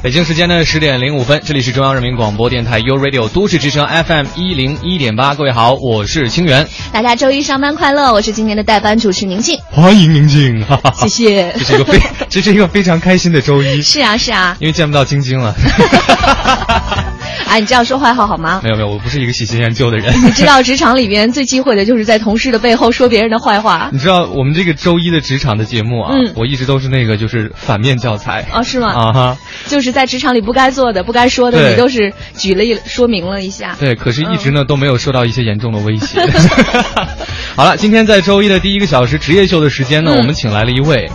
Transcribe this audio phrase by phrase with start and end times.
[0.00, 6.68] 北京时间的十点零五分，这里是中央人民广播电台 u Radio 都市之声 FM 一零一点八，各位好，我是清源。
[6.92, 9.58] 大家周一上班快乐，我是今天的代班主持宁静。
[9.68, 11.52] 欢迎宁静，哈 哈谢谢。
[11.58, 12.00] 这是一个非
[12.30, 13.82] 这是一个非常开心的周一。
[13.82, 15.52] 是啊是啊，因为见不到晶晶了。
[17.46, 18.60] 哎，你这样说坏话好吗？
[18.62, 20.12] 没有没有，我不是一个喜新厌旧的人。
[20.24, 23.90] 你知道职场里边最忌讳的就是在同事的背后说别人的坏话。
[23.92, 28.46] 你知道我们这个周一的职场的节目啊，嗯我一直都是那个就是反面教材。
[28.52, 28.92] 哦，是吗？
[28.92, 33.76] 啊哈，就是在职场里不该做的、不该说的，对你都是举了一说明了一下。
[33.78, 36.18] 对，可是一直呢、都没有受到一些严重的威胁。
[37.56, 41.10] 好了，今天在周一的第一个小时职业秀的时间呢，嗯我们请来了一位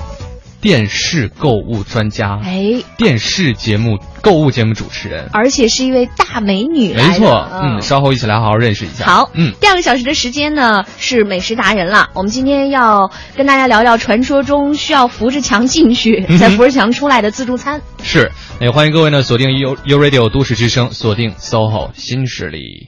[0.64, 5.30] 电视购物专家，哎，电视节目购物节目主持人。
[5.34, 6.94] 而且是一位大美女。
[6.94, 9.04] 没错，嗯，稍后一起来好好认识一下。
[9.04, 12.08] 好，嗯，第二个小时的时间呢是美食达人了。
[12.14, 17.82] 我们今天要跟大家聊聊传说中需要扶着墙进去，再扶着墙出来的自助餐。
[18.02, 22.88] 是，也欢迎各位呢锁定 U U Radio 都市之声，锁定 SOHO 新势力。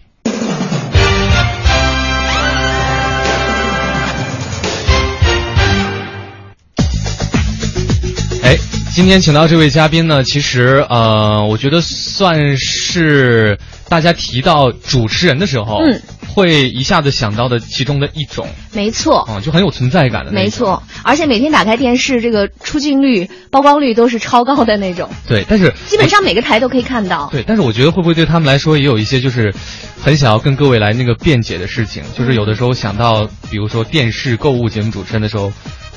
[8.95, 16.01] 今天请到这位嘉宾呢，其实呃，我觉得算是大家提到主持人的时候，嗯，
[16.33, 19.19] 会一下子想到的其中的一种，没错。
[19.23, 20.31] 啊、就很有存在感的。
[20.31, 27.27] 没错，而且每天打开电视，这个出镜率、曝光率都是超高的那种，对，但是基本上每个台都可以看到。
[27.33, 29.53] 对，但是我觉得会不会对他们来说也有一些就是
[30.01, 35.51] 很想要跟各位来那个辩解的事情，就是有的时候想到，比如说电视购物节目主持人的时候，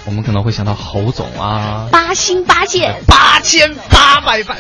[0.09, 4.57] 我们可能会想到侯总啊，八星八剑，八千八百万，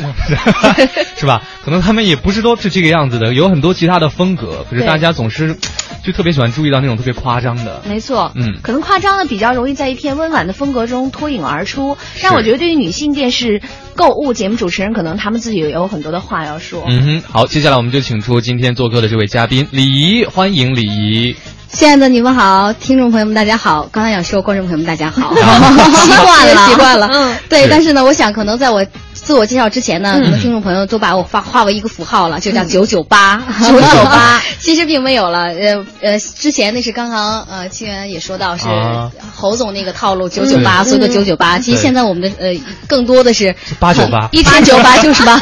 [1.16, 1.42] 是吧？
[1.64, 5.56] 可能他们也不是都是这个样子的，有很多其他的风格，可是大家总是
[6.04, 7.82] 就特别喜欢注意到那种特别夸张的。
[7.88, 11.96] 没错，嗯可能夸张的比较容易在一片温婉的风格中脱颖而出。
[12.22, 13.62] 但我觉得对于女性电视
[13.94, 16.84] 购物节目主持人，可能他们自己也有很多的话要说。
[16.86, 21.36] 嗯哼，好，接下来我们就请出今天做客的这位嘉宾李怡，欢迎李怡。
[21.72, 23.88] 亲爱的你们好，听众朋友们大家好。
[23.92, 26.68] 刚才想说观众朋友们大家好， 习惯了。
[26.68, 27.08] 习惯了。
[27.12, 27.36] 嗯。
[27.48, 30.22] 对，但是呢，我想可能在我自我介绍之前呢，嗯。
[30.24, 33.42] 可能听众朋友都把我划划为一个符号了，就叫九九八。
[33.60, 35.48] 九九八， 其实并没有了。
[35.48, 39.10] 呃呃，之前那是刚刚呃，清源也说到是啊。
[39.36, 40.84] 侯总那个套路九九八，嗯。
[40.86, 41.58] 所以说九九八。
[41.58, 42.58] 其实现在我们的呃
[42.88, 44.28] 更多的是八九八。
[44.32, 45.40] 一天九八就是八，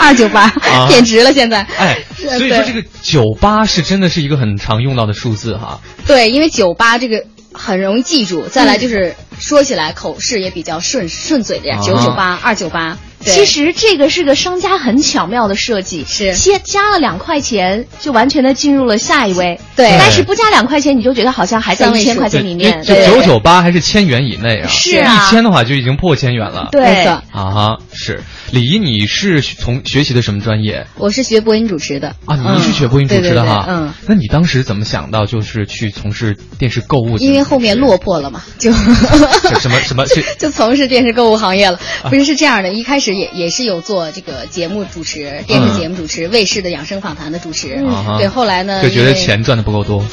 [0.00, 1.62] 二九八啊 贬值了现在。
[1.78, 5.80] 哎，所以说对这个九八是真的是一个很常用到的数字哈。
[6.06, 12.98] 对，因为九八这个很容易记住，再来就是说起来口试也比较顺顺嘴的呀，啊九九八、二九八。
[13.24, 19.60] 对其实这个是个商家很巧妙的设计，是先加了两块钱，就完全的进入了下一位。
[19.76, 22.82] 对但是不加两块钱，你就觉得好像还在一千块钱里面。
[22.82, 24.68] 就九九八还是千元以内啊？
[24.68, 26.68] 是啊一千的话就已经破千元了。
[26.72, 28.22] 对没错啊哈，是
[28.52, 32.36] 李怡，你是从学习的什么专业我是学播音主持的啊？
[32.56, 33.66] 你是学播音主持的哈？
[33.68, 37.18] 嗯，那你当时怎么想到就是去从事电视购物？
[37.18, 38.72] 因为后面落魄了嘛，就
[39.60, 41.78] 什么什么是 就从事电视购物行业了。
[42.02, 47.78] 啊不是是这样的，一开始也也是有做这个节目主持，电视节目主持，卫视的养生访谈的主持。
[48.18, 50.02] 对，后来呢，就觉得钱赚的不够多？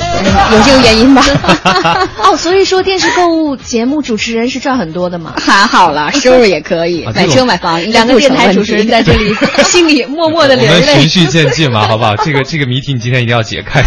[0.52, 1.24] 有这个原因吧。
[2.24, 5.34] 哦，所以说电视购物节目主持人是赚很多的嘛。
[5.38, 9.34] 还好啦，收入也可以，买车买房，两个电台主持人在这里
[9.66, 10.86] 心里默默的我流泪。
[10.86, 12.16] 们循序渐进嘛，好不好？
[12.18, 13.84] 这个这个谜题你今天一定要解开。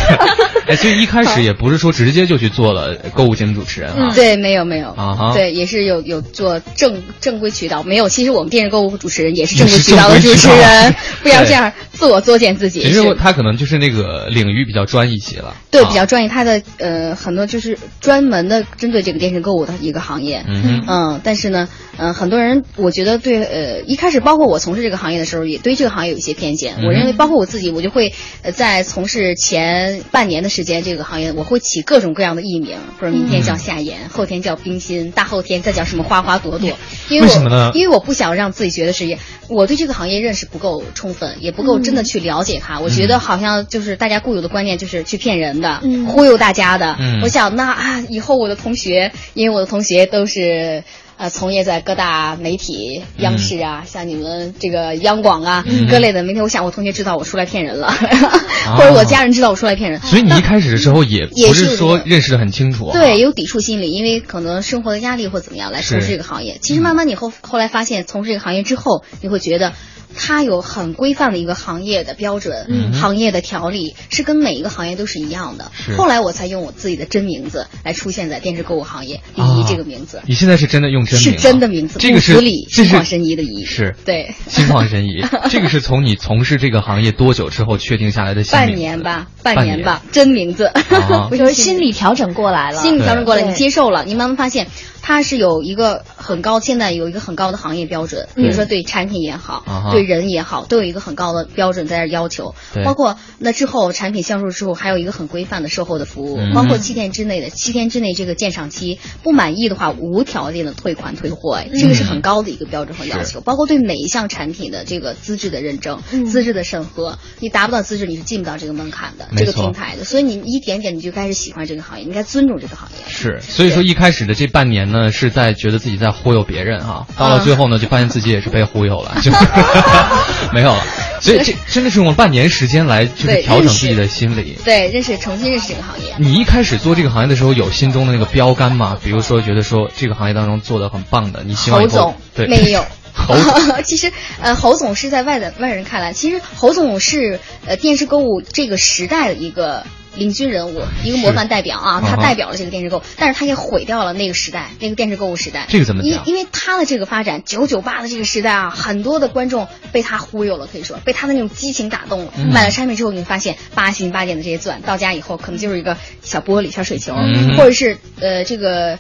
[0.71, 4.13] 哎，所以一开始也不是说直接就去做了购物节目主持人啊。
[4.15, 4.91] 对，没有没有。
[4.91, 5.33] 啊哈。
[5.35, 8.09] 对，也是有有做正正规渠道，没有。
[8.09, 12.81] 其实我们电视购物主持人也是正规渠道的主持人， 不要这样自我作践自己。
[12.81, 15.55] 其实是他可能就是那个领域比较专一些了。
[15.71, 20.43] 对啊比较专业，他的呃很多就是专门的针对这个电视购物的一个行业。
[20.49, 20.85] 嗯哼。
[20.89, 26.77] 嗯，但是呢，嗯、很多人我觉得对，呃，一开始包括我从事这个行业的时候，也对这个行业有一些偏见。
[26.79, 36.71] 嗯我认为，包括我自己，我就会呃在从事前半年的时间，这个行业我会起各种各样的艺名，或者明天叫夏言，后天叫冰心，大后天再叫什么花花朵朵。
[37.11, 42.79] 因为我为什么呢因为我不想让自己觉得是，我对这个行业认识不够充分，也不够嗯真的去了解他。
[42.81, 46.97] 我觉得好像就是大家固有的观念就是去骗人的，嗯忽悠大家的。
[47.01, 50.85] 嗯我想那啊，以后我的同学，因为我的同学都是。
[51.21, 57.93] 呃，从业在各大媒体、央视啊，像你们这个央广啊，嗯各类的明天，我想我同学知道我出来骗人了，
[58.75, 66.57] 或者我家人知道我出来骗人，所以你一开始的时候也也不是是说认识的很清楚啊，对，有抵触心理，因为可能生活的压力或怎么样来从事这个行业。
[66.63, 69.75] 其实慢慢你后后来发现，从事这个行业之后，你会觉得。
[70.17, 72.93] 它有很规范的一个行业的标准，嗯。
[72.93, 75.71] 行业的条例是跟每一个行业都是一样的。
[75.75, 75.97] 是。
[75.97, 83.95] 后来我才用我自己的真名字来出现在电视购物行业，李啊怡这个名字、你现在是真的用真名是真的名字，这个是心旷神怡的怡，是。
[84.05, 85.25] 对，心旷神怡。
[85.51, 89.83] 这个是从你从事这个行业多久之后确定下来的半年吧，半半年。
[89.83, 91.29] 吧，真名字，啊。
[91.31, 92.83] 不 就是心理调整过来了。
[92.83, 94.67] 心理调整过来，你接受了，你慢慢发现
[95.01, 102.55] 它是有一个很高，现在有一个很高的行业标准，比如说对产品也好啊哈，对人也好，都有一个很高的标准在这儿要求。
[102.85, 106.39] 包括那之后产品销售之后，还有一个很规范的售后的服务。
[106.39, 113.33] 嗯，包括七天之内的七天之内这个鉴赏期不满意的话，无条件的退款退货，哎这个是很高的一个标准和要是。
[113.33, 113.41] 求。
[113.43, 116.25] 包括对每一项产品的这个资质的认证、嗯。
[116.25, 120.05] 资质的审核，你达不到资质，你是进不到这个门槛的这个平台的。
[120.05, 123.05] 所以你一点点你就开始喜欢这个行业，你应该尊重这个行业。
[123.07, 127.31] 是，所以说一开始的这半年呢，是在觉得自己在忽悠别人啊，到嗯。
[127.31, 129.31] 了最后呢，就发现自己也是被忽悠了，就
[130.53, 130.83] 没有了。
[131.21, 134.57] 所以这真的是用了半年时间来就是调整自己的心理。
[134.65, 136.15] 对，认识重新认识这个行业。
[136.19, 138.97] 你一开始做这个行业的时候，有心中的那个标杆吗？
[139.05, 142.83] 比如说，觉得说这个行业当中做的很棒的，你希望侯总对没有。
[143.13, 144.11] 侯总 其实，
[144.41, 149.85] 呃，侯总是在外的外人看来，其实侯总是呃电视购物这个时代的一个
[150.15, 155.67] 领军人物，一个模范代表啊，他代表了这个电视购物，但是他也毁掉了那个时代，那个电视购物时代。
[155.69, 162.33] 这个怎么讲因因为他的这个发展，九九八的这个时代啊，很多的观众被他忽悠了，可以说被他的那种激情打动了。
[162.37, 168.99] 嗯买了产品之后，你会发现八星八点的这些钻，到家以后可能就是一个小玻璃、小水球，嗯或者是呃这个。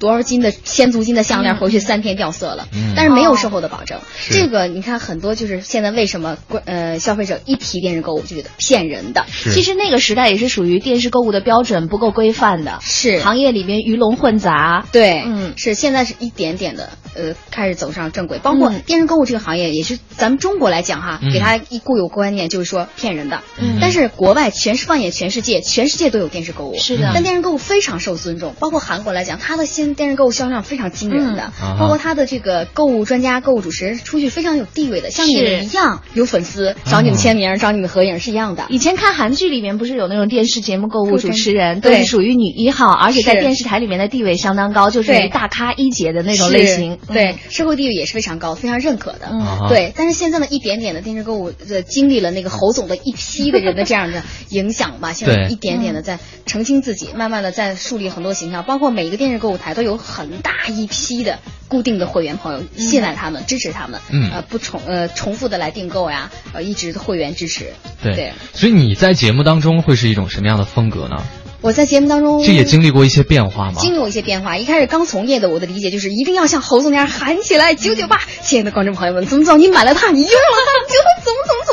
[0.00, 2.94] 多少斤的千足金的项链回去三天掉色了，嗯。
[2.96, 4.00] 但是没有售后的保证。
[4.16, 4.34] 是。
[4.34, 9.52] 这个你看很多就是现在为什么呃消费者一提电视购物就觉得骗人的，是。
[9.52, 13.20] 其实那个时代也是属于电视购物的标准不够规范的，是。
[13.20, 14.84] 行业里面鱼龙混杂。
[14.90, 18.80] 对，嗯是现在是一点点的呃开始走上正轨，包括嗯。
[18.86, 21.30] 电视购物这个行业也是咱们中国来讲哈，嗯。
[21.32, 23.76] 给他一固有观念就是说骗人的，嗯。
[23.80, 27.10] 但是国外全是放眼全世界，全世界都有电视购物，是的。
[27.12, 38.66] 但电视购物非常受尊重，包括韩国来讲，它的现电视购物销量非常惊人的，包括他的这个购物专家、购物主持人出去非常有地位的，像你们一样有粉丝找你们签名、找你们合影是一样的。
[38.68, 45.28] 以前看韩剧里面不是有那种电视节目购物主持人，都是属于女一号，而且在电视台里面的地位相当高，就是对。
[45.30, 46.98] 大咖一姐的那种类型。
[47.06, 49.30] 是对，社会地位也是非常高，非常认可的。
[49.68, 61.38] 对，但是现在呢，一点点的电视购物，呃，经历了那个侯总的一批的人的这样的影响吧，现在一点点的在澄清自己，慢慢的在树立很多形象，包括每一个电视购物台都有很大一批的
[61.68, 67.72] 固定的会员朋友，信赖他们，支持他们，嗯呃，不重呃重复的来订购呀，呃，一直的会员支持。
[68.02, 71.22] 对对所以你在节目当中会是一种什么样的风格呢？
[71.62, 73.82] 我在节目当中这也经历过一些变化吗？
[73.82, 74.56] 经历过一些变化。
[74.56, 80.94] 一开始刚从业的，我的理解就是一定要像侯总那样喊起来九九八，亲爱的观众朋友们，怎么怎么你买了它，你用了它，你觉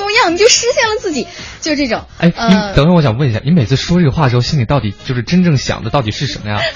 [0.07, 1.27] 得怎么怎么怎么样，你就实现了自己，
[1.62, 2.04] 就这种。
[2.19, 6.59] 哎，呃你等会儿，我想问一下，你每次说这个话的时候，心里到底就是真正想的到底是什么呀？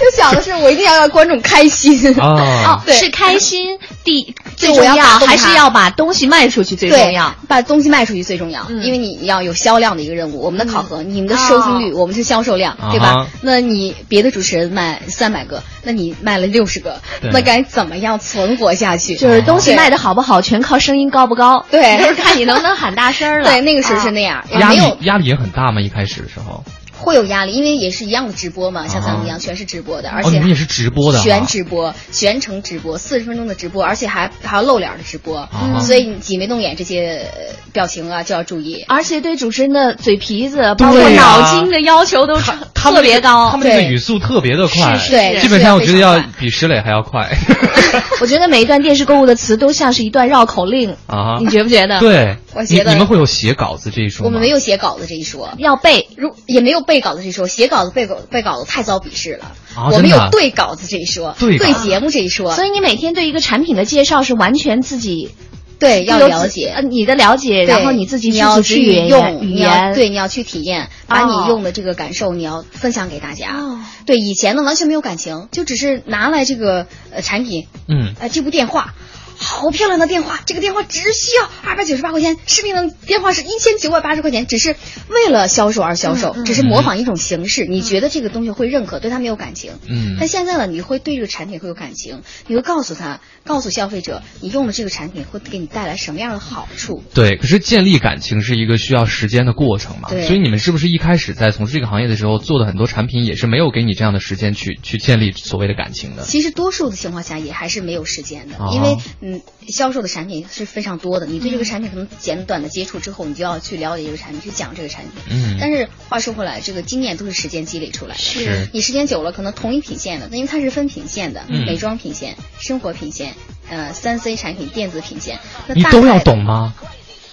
[0.00, 2.14] 就想的是我一定要让观众开心。
[2.20, 7.34] 啊， 对是开心第最重要，还是要把东西卖出去最重要？
[7.46, 10.42] 把东西卖出去最重要，嗯因为你要有销量的一个任务。
[10.42, 13.26] 我们的考核，你们的收听率，我们是销售量，对吧？
[13.40, 17.00] 那你别的主持人卖三百个，那你卖了六十个，
[17.32, 19.16] 那该怎么样存活下去？
[19.16, 21.64] 就是东西卖的好不好，全靠声音高不高。
[21.70, 23.48] 对就是看你能不能喊大声了。
[23.48, 25.80] 对，那个时候是啊那样，也压力压力也很大嘛？
[25.80, 26.64] 一开始的时候，
[26.98, 38.84] 会有压力，因为也是一样的直播嘛，像咱们一样全是直播的，而哦，你们也是直播的哈，全直播、全程直播，四十分钟的直播，而且还还要露脸的直播，嗯所以你挤眉弄眼这些呃表情啊就要注意。
[38.88, 42.38] 而且对主持人的嘴皮子，包括脑筋的要求都
[42.74, 43.50] 特别高。
[43.50, 47.28] 他们这个语速特别的快，是是对基本上我觉得要比石磊还要快
[48.20, 51.38] 我觉得每一段电视购物的词都像是一段绕口令，啊。
[51.38, 54.26] 你觉不觉得？，对，我觉得你你们会有写稿子这一说吗？
[54.26, 56.08] 我们没有写稿子这一说，要背。
[56.16, 59.52] 如也没有背稿子这一说，写稿子背稿背稿子太遭鄙视了。
[59.76, 65.30] 啊我们有对稿子这一说，对对节目这一说，所以你每天对一个产品的介绍是完全自己
[65.78, 66.72] 对要了解。
[66.74, 73.56] 呃，你的了解，然后你自己你要去用，语言，对，你要去体验，把哦你用的这个感受你要分享给大家。
[73.58, 73.78] 哦。
[74.06, 78.14] 对，以前呢完全没有感情，就只是拿来这个呃产品，嗯。
[78.18, 78.94] 呃这部电话。
[79.38, 84.76] 好漂亮的电话，这个电话只需要二百九十八块钱，视频的电话是一千九百八十块钱，只是
[85.08, 87.64] 为了销售而销售，嗯嗯只是模仿一种形式。
[87.64, 89.72] 你觉得这个东西会认可，对他没有感情。
[89.88, 97.02] 嗯但现在呢，你会对这个产品会有感情，你会告诉他，告诉消费者，你用了这个产品会给你带来什么样的好处。
[97.14, 106.24] 对，可是建立感情是一个需要时间的过程嘛，对所以你们是不是一开始在从事这个行业的时候做的很多产品也是没有给你这样的时间去去建立所谓的感情的？
[106.24, 108.96] 其实多数的情况下也还是没有时间的，啊因为
[109.28, 115.12] 嗯，销售的产品是非常多的，你对这个产品可能简短的接触之后，你就要去了解这个产品，去讲这个产品。
[115.30, 118.20] 嗯但是话说回来，这个经验都是时间积累出来的。
[118.20, 123.34] 是你时间久了，可能同一品线的，因为它是分品线的，嗯美妆品线、生活品线、
[123.68, 126.74] 呃三 C 产品、电子品线，那大你都要懂吗？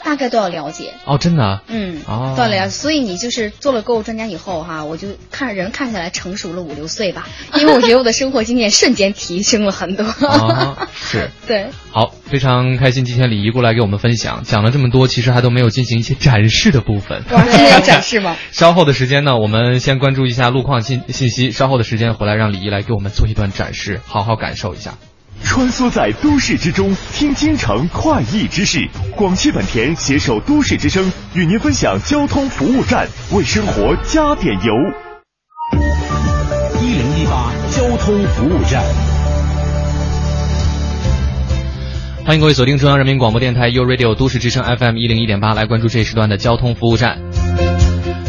[0.05, 0.93] 大概都要了解。
[1.05, 7.27] 哦，真的啊，嗯，哦到了呀，所以你就是做了购物专家以后哈，我就看人看起来成熟了五六岁吧，
[7.59, 10.05] 因为我觉得我的生活经验瞬间提升了很多。
[10.05, 11.31] 啊，是。
[11.47, 17.24] 对，好，非常开心，今天李怡过来给我们分享，讲了这么多，其实还都没有进行一些展示的部分。
[17.31, 18.38] 哇，真的要展示吗？
[18.53, 24.93] 稍后的时间呢，我们先关注一下路况信信息，稍后的时间回来让李怡来给我们做一段展示，好好感受一下。
[25.46, 28.86] 穿梭在都市之中，听京城快意之事。
[29.16, 34.74] 广汽本田携手都市之声，与您分享交通服务站，为生活加点油。
[36.82, 38.84] 一零一八交通服务站。
[42.25, 47.25] 欢迎各位锁定中央人民广播电台 u Radio 都市之声 FM 一零一点八，来关注这一时段的交通服务站。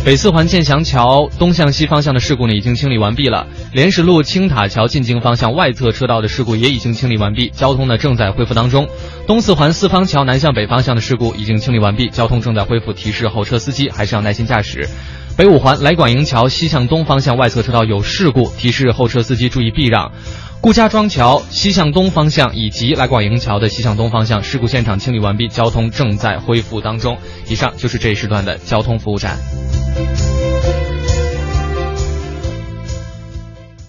[0.07, 3.49] 北四环建祥桥东向西方向的事故呢，已经清理完毕了。
[3.73, 8.87] 莲石路青塔桥进京方向外侧车道的事故也已经清理完毕，交通呢正在恢复当中。
[9.27, 14.89] 东四环四方桥南向北方向的事故已经清理完毕，交通正在恢复，提示后车司机还是要耐心驾驶。
[15.37, 20.13] 北五环来广营桥西向东方向外侧车道有事故，提示后车司机注意避让。
[20.61, 27.19] 顾家庄桥西向东方向以及来广营桥的西向东方向事故现场清理完毕，交通正在恢复当中。
[27.49, 29.37] 以上就是这一时段的交通服务站。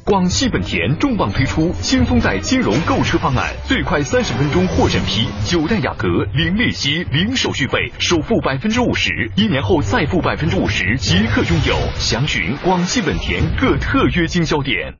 [0.03, 11.75] 广汽本田重磅推出新风贷金融购车方案，最快三十分钟获审批，九代雅阁零利息、零手续费，首付百分之五十，一年后再付百分之五十，即刻拥有。
[11.97, 14.93] 详询广汽本田各特约经销点。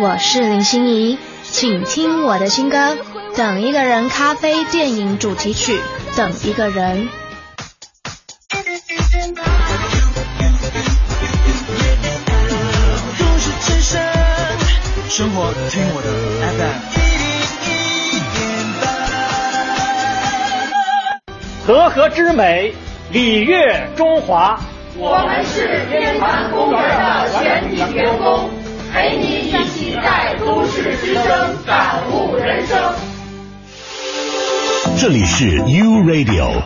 [0.00, 2.94] 我是林心怡，请听我的新歌
[3.36, 5.78] 《等一个人》咖啡电影主题曲
[6.16, 7.08] 《等一个人》。
[13.18, 14.00] 都市之声，
[15.08, 16.08] 生活听我的
[21.66, 22.74] FM 和合之美，
[23.10, 24.58] 礼乐中华。
[24.96, 28.50] 我们是天坛公园的全体员工，
[28.92, 31.24] 陪你一起在都市之声
[31.66, 32.78] 感悟人生。
[34.98, 36.62] 这里是 U Radio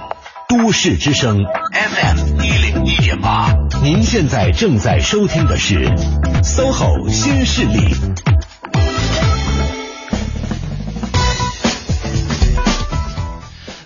[0.49, 5.89] 都市之声 FM 一零一点八，您现在正在收听的是
[6.43, 7.95] SOHO 新势力。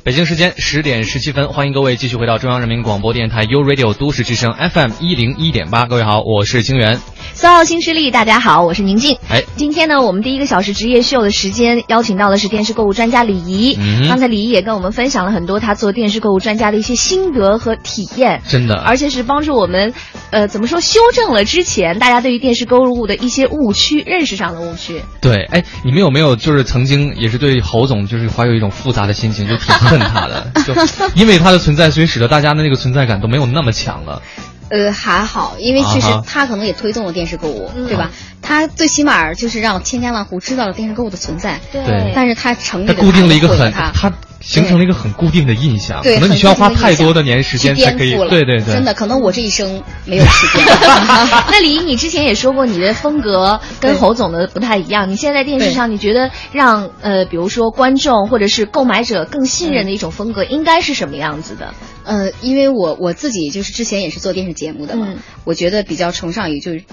[0.02, 5.84] 北京时间十点十七分，欢迎各位继续回到中央人民广播电台 u Radio 都市之声 FM 一零一点八。
[5.84, 6.98] 各位好，我是清源。
[7.40, 9.16] 三号新势力，大家好，我是宁静。
[9.30, 13.78] 哎，今天呢，我们第一个小时职业秀的时间，邀请到的是电视购物专家李怡。
[13.80, 19.94] 嗯刚才李怡也跟我们分享了很多他做电视购物专家的一些心得和体验，真的，而且是帮助我们，
[20.28, 25.00] 呃，怎么说，修正了之前大家对于电视购物的一些误区，认识上的误区。
[25.22, 30.74] 对，哎，你们有没有就是曾经也是对侯总就是怀有一种复杂的心情，就挺恨他的，就
[31.14, 34.20] 因为他的存在，所以使得大家的那个存在感都没有那么强了。
[34.70, 37.86] 呃，还好，因为确实他可能也推动了电视购物，嗯。
[37.86, 38.10] 对吧？
[38.40, 42.12] 他最起码就是让千家万户知道了电视购物的存在，对。
[42.14, 50.66] 但是他成立了他固定了一个毁很，它他形成了一个很固定的印象，可能你需要花太多的年时间才可以颠覆，了对对对，真的，可能我这一生没有时间。
[51.50, 55.10] 那李怡，你之前也说过你的风格跟侯总的不太一样。
[55.10, 61.74] 你现在在电视上，你觉得让呃，比如说观众或者是购买者更信任的一种风格，应该是什么样子的？
[62.04, 66.84] 呃，因为我我自己就是之前也是做电视节目的嘛，嗯我觉得比较崇尚于就是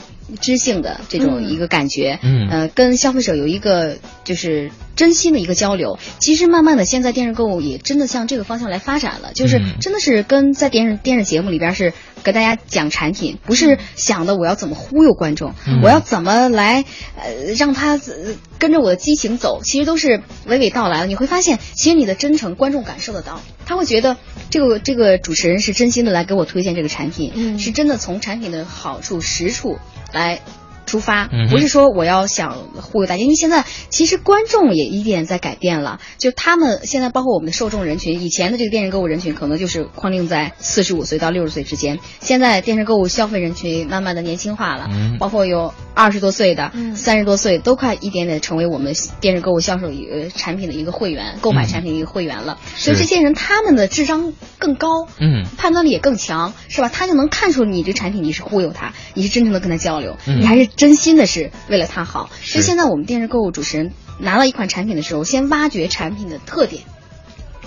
[0.42, 1.50] 知性的这种嗯。
[1.50, 2.50] 一个感觉，嗯。
[2.50, 5.98] 呃，跟消费者有一个就是真心的一个交流。
[6.20, 9.80] 其实慢慢的，现在电视购物也真的向这个方向来发展了，就是嗯。
[9.80, 11.94] 真的是跟在电视电视节目里边是
[12.24, 15.82] 跟大家讲产品，不是想的我要怎么忽悠观众，嗯。
[15.82, 16.84] 我要怎么来
[17.16, 21.08] 呃让他呃跟着我的激情走，其实都是娓娓道来了。
[21.08, 24.18] 你会发现，其实你的真诚，观众感受得到，他会觉得
[24.50, 27.60] 这个这个主持人是真心的来给我推荐这个产品，嗯。
[27.60, 29.78] 是真的从产品的好处实处
[30.14, 30.40] 来。
[30.88, 45.18] 出发嗯不是说我要想忽悠大家，因为现在其实观众也一点在改变了，就他们现在包括我们的受众人群，以前的这个电视购物人群可能就是框定在四十五岁到六十岁之间，现在电视购物消费人群慢慢的年轻化了，嗯。
[45.20, 46.96] 包括有二十多岁的、嗯。
[46.96, 55.46] 三十多岁都快一点点成为我们电视购物销售一个产品的一个会员，购买产品的一个会员了，所以这些人他们的智商更高，嗯。
[55.58, 56.90] 判断力也更强，是吧？
[56.90, 60.40] 他就能看出你这产品你是忽悠他，你是真诚的跟他交流，嗯。
[60.40, 62.30] 你还是真心的是为了他好。
[62.42, 66.84] 所以现在我们电视购物主持人拿到一款产品的时候，先挖掘产品的特点。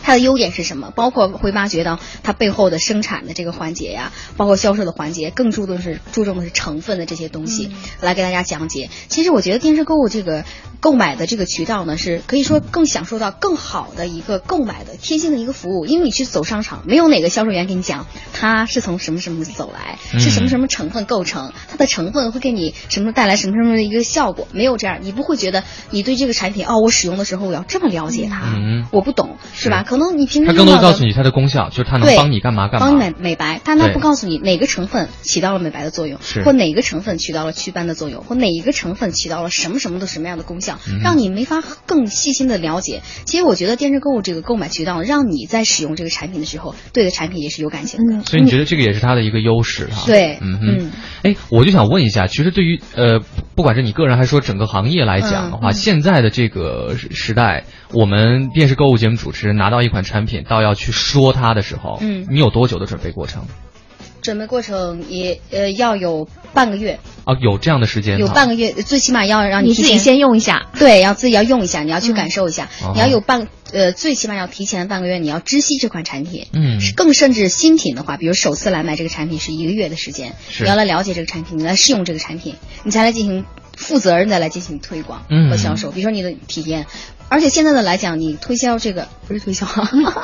[0.02, 0.90] 它的优点是什么？
[0.96, 8.88] 包括会挖掘到它背后的生产的这个环节呀，包括销售的环节，更注重是注重的是成分的这些东西，嗯来给大家讲解。
[9.08, 10.46] 其实我觉得电视购物这个
[10.80, 15.84] 购买的这个渠道呢，是可以说更享受到更好的一个购买的贴心的一个服务。
[15.86, 29.84] 因为你去走商场，没有哪个销售员给你讲他是从什么什么走来，嗯是什么什么成分构成，它的成分会给你什么带来什么什么的一个效果，没有这样，你不会觉得你对这个产品哦，我使用的时候我要这么了解它，嗯我不懂是吧？
[29.86, 32.86] 可能你平时他更多告诉你它的功效，就是它能帮你干嘛干嘛。
[32.86, 43.02] 帮你美美白，但他不告诉你哪个成分起到了美白的作用，或哪个成分起到了祛斑的作用，或哪一个成分起到了什么什么的什么样的功效，嗯让你没法更细心的了解。
[43.24, 48.16] 其实我觉得电视购物这个购买渠道，让你在使用这个产品的时候，对的产品也是有感情的。
[48.16, 50.04] 嗯所以你觉得这个也是它的一个优势哈？
[50.06, 50.90] 对嗯嗯，
[51.22, 53.20] 哎，我就想问一下，其实对于呃，
[53.54, 63.44] 不管是你个人还是说整个行业来讲的话，嗯嗯现在的这个时时代，我们电视购物节目主持人拿到一款产品，到要去说它的时候，嗯你有多久的准备过程？
[64.22, 68.18] 准备过程也呃要有半个月，啊，有这样的时间？
[68.18, 70.68] 有半个月，最起码要让你自己先用一下。
[70.78, 76.46] 对，要自己要用一下，你要去感受一下，哦你要有半呃，最起码要提前半个月，你要知悉这款产品。
[76.52, 83.44] 嗯更甚至新品的话，比如首次来买这个产品是一个月的时间，是你要来了解这个产品，你来试用这个产品，你才来进行
[83.76, 85.90] 负责任的来进行推广嗯和销售。
[85.92, 86.86] 比如说你的体验，
[87.30, 89.66] 而且现在的来讲，你推销这个 不是推销，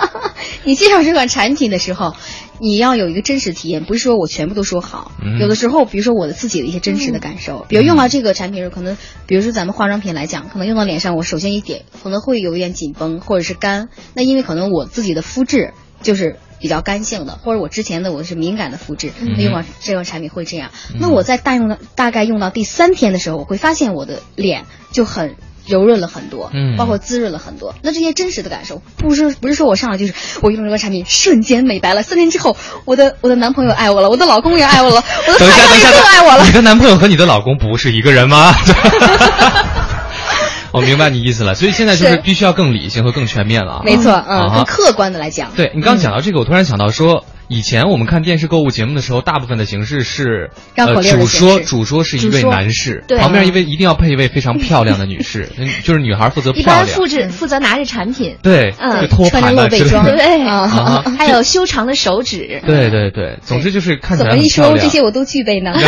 [0.65, 2.15] 你介绍这款产品的时候，
[2.61, 5.13] 你要有一个真实体验，不是说我全部都说好。
[5.25, 15.73] 嗯有的时候，比如说我的自己的一些真实的感受，比如用到这个产品的时候，可能比如说咱们化妆品来讲，可能用到脸上，我首先一点可能会有一点紧绷或者是干，那因为可能我自己的肤质
[16.03, 16.37] 就是。
[16.59, 20.71] 比较干性的，或者我之前的我是敏感的肤质，那用到这款产品会这样。
[20.99, 25.37] 那我在大用到大概用到第三天的时候，我会发现我的脸就很
[25.67, 27.75] 柔润了很多，嗯包括滋润了很多。
[27.83, 36.53] 那这些真实的感受，不是不是说我上来就是我用这个产品瞬间美白了，三天之后，我的我的男朋友爱我了，我的老公也爱我了，我的等一下，等一下，孩子也更爱我了你。
[36.53, 38.55] 的男朋友和你的老公不是一个人吗？
[40.73, 43.81] 我 明白你意思了，所以现在就是是必须要更理性和更全面了啊。
[43.85, 64.49] 没错，嗯，啊更客观的来讲，对你刚刚讲到这个，我突然想到说，以前我们看电视购物节目的时候，大部分的形式是主说主说是一位男士，对旁边一位一定要配一位非常漂亮的女士， 嗯就是女孩负责一漂亮般负，责负责拿着产品，对，嗯穿着露背装，对 啊，啊还有修长的手指，对对对，总之就是看起来怎么一。
[64.49, 65.73] 说这些我都具备呢？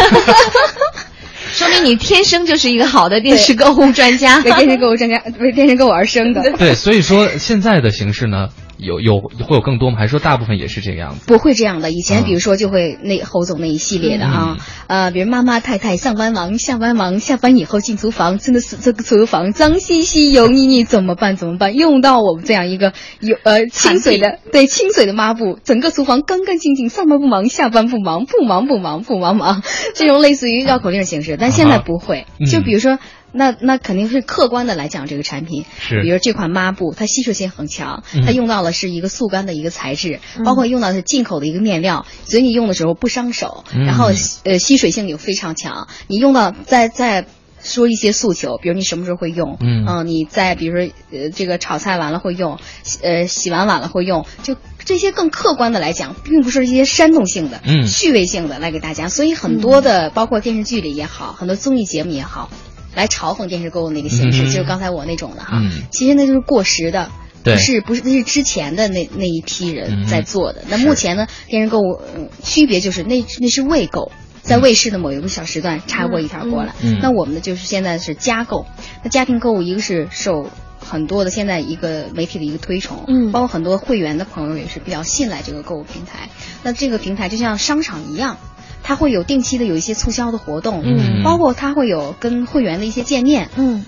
[1.51, 4.39] 说明你天生就是一个好的电视购物专家。
[4.41, 6.53] 为电视购物专家，为电视购物而生的。
[6.53, 9.99] 对，所以说现在的形式呢，有有会有更多吗？
[9.99, 11.27] 还是说大部分也是这个样子？
[11.27, 21.37] 不会这样的，以前嗯比如说就会那侯总那一系列的啊，呃，比如妈妈太太上班忙，下班忙，下班以后进厨房，真的是这个厨房脏兮兮、油腻腻，怎么办？
[21.37, 21.75] 怎么办？
[21.75, 29.63] 用到我们这样一个有呃清水的对清水的抹布，整个厨房干干净净，上班不忙，下班不忙，不忙不忙不忙忙，
[29.95, 32.99] 这种类似于绕口令形式，但现在不会，嗯就比如说。
[33.33, 44.11] 那那肯定是客观的来讲这个产品，是比如这款抹布，它吸水性很强，嗯它用到的是一个速干的一个材质，包括用到的是进口的一个面料，所以你用的时候不伤手，嗯然后
[44.45, 45.89] 呃吸水性又非常强。
[46.07, 47.27] 你用到再再
[47.63, 52.59] 说一些诉求，比如你什么时候会用，嗯呃你在比如说呃这个炒菜完了会用，
[53.03, 59.09] 呃洗完碗了会用，就这些更客观的来讲，并不是一些煽动性的、嗯趣味性的来给大家。
[59.09, 62.49] 所以很多的包括电视剧里也好，很多综艺节目也好。
[62.99, 65.71] 来嘲讽电视购物那个形式，嗯就是刚才我那种的哈，嗯。
[65.91, 67.11] 其实那就是过时的，
[67.45, 70.65] 不是不是那是之前的那那一批嗯人在做的。
[70.69, 74.11] 那目前呢，电视购物、嗯、区别就是那那是未购。
[74.43, 78.65] 在卫视的某一个小时段插播一条过来，那我们的就是现在是加购。
[79.05, 80.49] 那家庭购物一个是受
[80.81, 83.31] 很多的现在一个媒体的一个推崇，嗯。
[83.31, 86.31] 包括很多会员的朋友也是比较信赖这个购物平台。
[86.63, 88.39] 那这个平台就像商场一样，
[88.83, 93.85] 它会有定期的有一些促销的活动，嗯包括它会有跟会员的一些见面，嗯，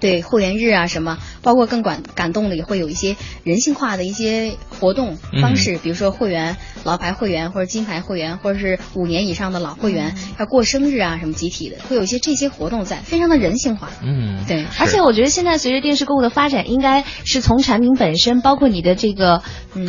[0.00, 13.90] 对会员日啊什么，包括更感感动的也会有一些人性化的一些活动方式，比如说会员老牌会员或者金牌会员，或者是五年以上的老会员要过生日啊什么集体的，会有一些这些活动在，非常的人性化。
[14.02, 14.64] 嗯，对。
[14.78, 19.42] 而且我觉得现在随着电视购物的发展，应该是从产品本身，包括你的这个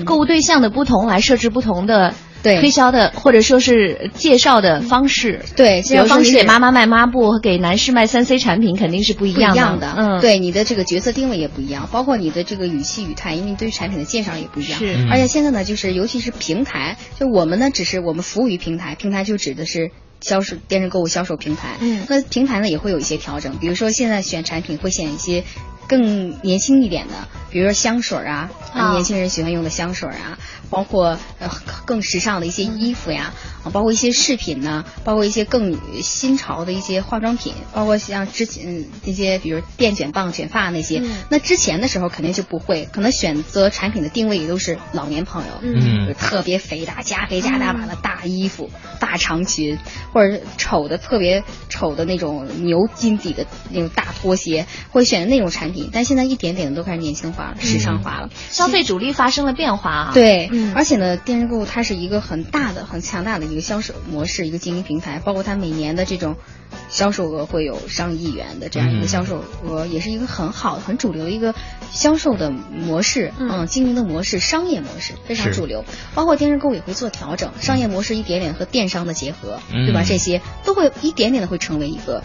[0.06, 2.14] 购物对象的不同来设置不同的。
[2.44, 2.60] 对。
[2.60, 14.80] 推销的或者说是介绍的方式，对，比如说你给妈妈卖抹布和给男士卖三 C 产品肯定是不一样的，嗯，对，你的这个角色定位也不一样，包括你的这个语气语态，因为你对产品的介绍也不一样。
[14.80, 21.78] 是，而且现在呢，就是尤其是平台，就我们呢只是我们服务于平台，平台就指的是销售电视购物销售平台。
[21.80, 25.44] 嗯，那平台呢也会有一些调整，比如说现在选产品会选一些
[25.88, 27.14] 更年轻一点的，
[27.50, 28.50] 比如说香水啊，
[28.92, 30.38] 年轻人喜欢用的香水啊。
[30.70, 31.50] 包括呃
[31.84, 33.34] 更时尚的一些衣服呀，
[33.66, 41.04] 啊，包括一些饰品呢，包括一些更新潮的一些化妆品，包括像之前那些比如电卷棒、卷发那些。
[41.28, 48.70] 那之前的时候肯定就不会，可能选择产品的定位也都是老年朋友，嗯，特别肥大、加肥加大码的大衣服、
[49.02, 49.78] 大长裙，
[50.14, 55.81] 或者丑的特别丑的那种牛筋底的那种大拖鞋，会选那种产品。
[55.92, 60.12] 但现在一点点的都开始年轻化了、时尚化了，消费主力发生了变化啊。
[60.14, 60.50] 对。
[60.76, 66.36] 而且呢，电视购物它是一个很大的、很强大的一个销售模式，一个经营平台，包括它每年的这种
[66.90, 71.54] 销售额会有上亿元的这样一个销售额，也是一个很好、很主流的一个
[71.92, 75.84] 销售的模式，嗯，经营的模式、商业模式非常主流。
[76.14, 80.04] 包括电视购物也会做调整，商业模式一点点和电商的结合，对吧？
[80.06, 82.24] 这些都会一点点的会成为一个。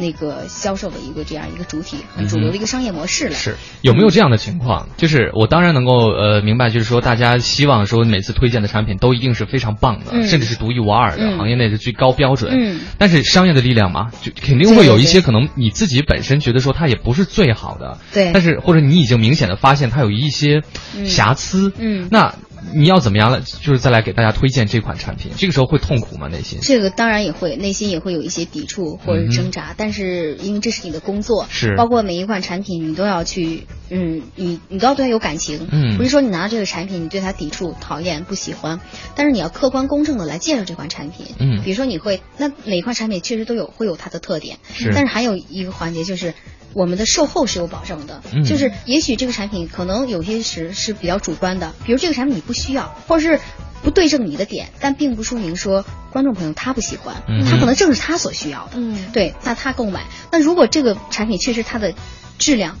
[0.00, 3.34] 那个销售的一个这样一个主体，很主流的一个商业模式了。
[3.34, 4.88] 是有没有这样的情况？
[4.96, 12.52] 就是我当然能够呃明白，就是说大家希望说每次推荐的产品都一定是非常棒的，甚至是独一无二的，行业内的最高标准。
[12.52, 12.80] 嗯。
[12.98, 17.98] 但是商业的力量嘛，就肯定会有一些可能你自己本身觉得说它也不是最好的。
[18.12, 18.30] 对。
[18.32, 20.62] 但是或者你已经明显的发现它有一些
[21.06, 21.72] 瑕疵。
[21.78, 22.08] 嗯。
[22.10, 22.34] 那。
[22.74, 23.40] 你要怎么样了？
[23.40, 26.28] 就是再来给大家推荐这款产品，这个时候会痛苦吗？
[26.28, 29.74] 内心这个当然也会，内心也会有一些抵触或者挣扎。
[29.76, 38.80] 但是因为这是你的工作，是包括每一款产品你都要去，嗯，你你都要对它有感情，嗯，不是说你拿到这个产品你对它抵触、讨厌、不喜欢，
[39.14, 46.34] 但是你要客观公正的来介绍这款产品，嗯，比如说你会，那每一款产品确实都有会有它的特点，是，但是还有一个环节就是。
[46.74, 53.40] 我们的售后是有保证的，就是也许这个产品可能有些时是比较主观的，比如这个产品你不需要，或者是
[53.82, 60.06] 不对症你的点，但并不说明说观众朋友他不喜欢，他可能正是他所需要的，嗯，对，那他购买。
[60.30, 61.94] 那如果这个产品确实它的
[62.38, 62.78] 质量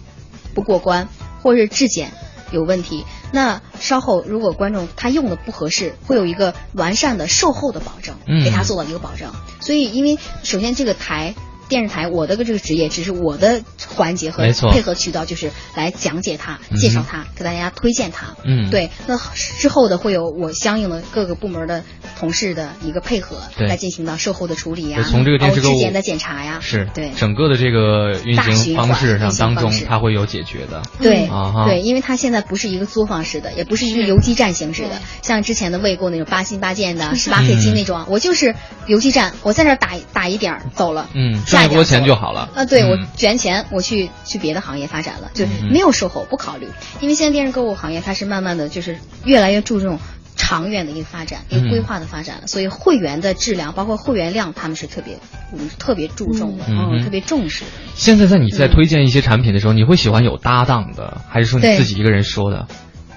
[0.54, 1.08] 不过关，
[1.42, 2.12] 或者是质检
[2.50, 9.32] 有问题，那稍后如果观众他用的不合适，会有一个完善的售后的保证，给他做到一个保证。
[9.60, 11.34] 所以，因为首先这个台。
[11.72, 18.36] 电视台，我的这个职业只是我的环节和配合渠道，就是来讲解它、介绍它、给大家推荐它。
[18.44, 18.90] 嗯，对。
[19.06, 19.18] 那
[19.58, 21.82] 之后的会有我相应的各个部门的
[22.18, 30.82] 同事的一个配合，来进行到售后的处理呀，从这个电视质检的检查呀，是对整个的这个运行方式上当中，它会有解决的。
[31.00, 38.54] 对啊，对，因为它现在不是一个作坊式的，也不是一个游击战形式的，像之前的未购那种八心八箭的 十八 K 金那种，我就是
[38.86, 41.40] 游击战，我在这打打一点走了，嗯。
[41.66, 42.64] 赚多钱就好了啊！
[42.64, 46.68] 对我卷钱，我去去别的行业发展了，就没有售后不考虑。
[47.00, 49.98] 因为现在电视购物行业它是慢慢的就是越来越注重
[50.36, 52.46] 长远的一个发展，一个规划的发展了。
[52.46, 55.18] 所以会员的质量，包括会员量，他们是特别
[55.52, 57.64] 嗯特别注重的，嗯，特别重视。
[57.94, 62.66] 现在在你在推荐一些产品的时候，你会喜欢有搭档的，还是说你自己一个人说的？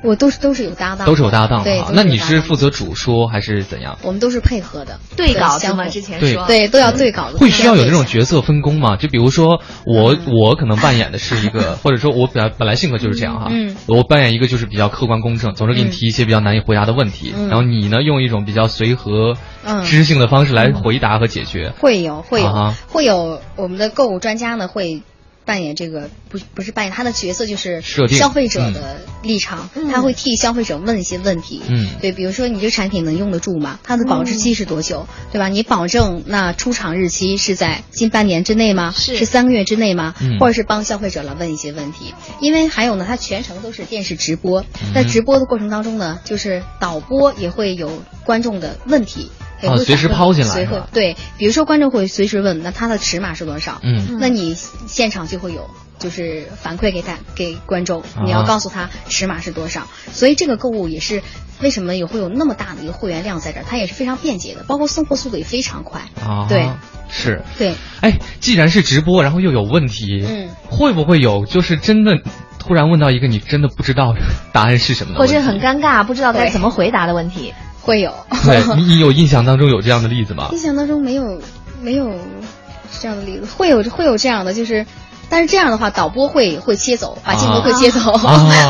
[0.06, 1.86] 我都是都是有搭档，都是有搭档的。
[1.94, 3.98] 那你是负责主说还是怎样？
[4.04, 5.88] 我们都是配合的，对稿子嘛。
[5.88, 7.38] 之前说对都要对稿子。
[7.38, 8.98] 会需要有这种角色分工吗？
[8.98, 13.48] 就比如说我我可能扮演的是一个， 或者说我本本来性格就是这样哈。
[13.50, 13.76] 嗯。
[13.88, 19.36] 我扮演一个就是比较客观公正，总是给你提一些比较难以回答的问题，然后你呢用一种比较随和、
[19.84, 21.74] 知性的方式来回答和解决。
[21.80, 25.02] 会有会有会有我们的购物专家呢会。
[25.46, 31.62] 扮演这个不不是扮演他的角色，就是消费者的立场，他会替消费者问一些问题。
[31.68, 33.80] 嗯，对，比如说你这个产品能用得住吗？
[33.84, 35.08] 它的保质期是多久？
[35.32, 35.48] 对吧？
[35.48, 38.92] 你保证那出厂日期是在近半年之内吗？
[38.96, 40.16] 是是三个月之内吗？
[40.40, 42.14] 或者是帮消费者来问一些问题？
[42.42, 49.30] 因为还有呢，它全程都是电视直播，在直播的过程当中呢，就是导播也会有观众的问题。
[49.62, 53.80] 也会随时抛进来，随会对，比如说观众会随时问，那它的尺码是多少？
[53.84, 55.70] 嗯，那你现场就会有。
[55.98, 59.88] 就是反馈给他给观众，你要告诉他尺码是多少。
[60.12, 61.24] 所以这个购物也是
[61.62, 66.02] 为什么也会有那么大的一个会员量在这儿，它也是非常便捷的，包括送货速度也非常快。
[66.22, 66.70] 啊，对，
[67.10, 67.76] 是，对。
[68.02, 72.18] 哎，既然是直播，然后又有问题，嗯，会不会有就是真的
[72.60, 74.14] 突然问到一个你真的不知道
[74.52, 77.54] 答案是什么，或者很尴尬不知道该怎么回答的问题？
[77.86, 78.12] 会有。
[78.44, 80.50] 对你，你有印象当中有这样的例子吗？
[80.52, 81.40] 印象当中没有，
[81.82, 82.12] 没有
[83.00, 84.86] 这样的例子，会有会有这样的就是。
[85.30, 88.00] 但是这样的话，导播会会切走，把镜头会切走，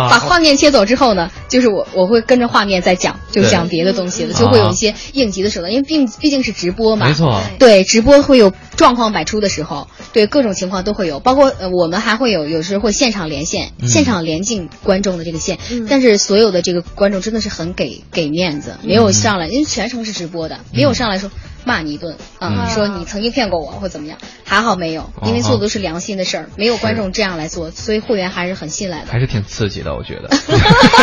[0.10, 15.58] 把画面切走之后呢，就是我我会跟着画面在讲，就讲别的东西了，就会有一些应急的手段，因为毕毕竟是直播嘛，没错，对，直播会有状况百出的时候，对，各种情况都会有，包括呃我们还会有有时会现场连线，现场连进观众的这个线，
[15.89, 21.30] 但是所有的这个观众真的是很给给面子，没有上来，因为全程是直播的，没有上来说。
[21.68, 22.70] 骂你一顿啊！
[22.70, 29.08] 说你曾经骗过我或怎么样，还好没有，因为做的都是良心的事儿，没有观众这样来做，所以会员还是很信赖的。
[29.12, 30.29] 还是挺刺激的，我觉得。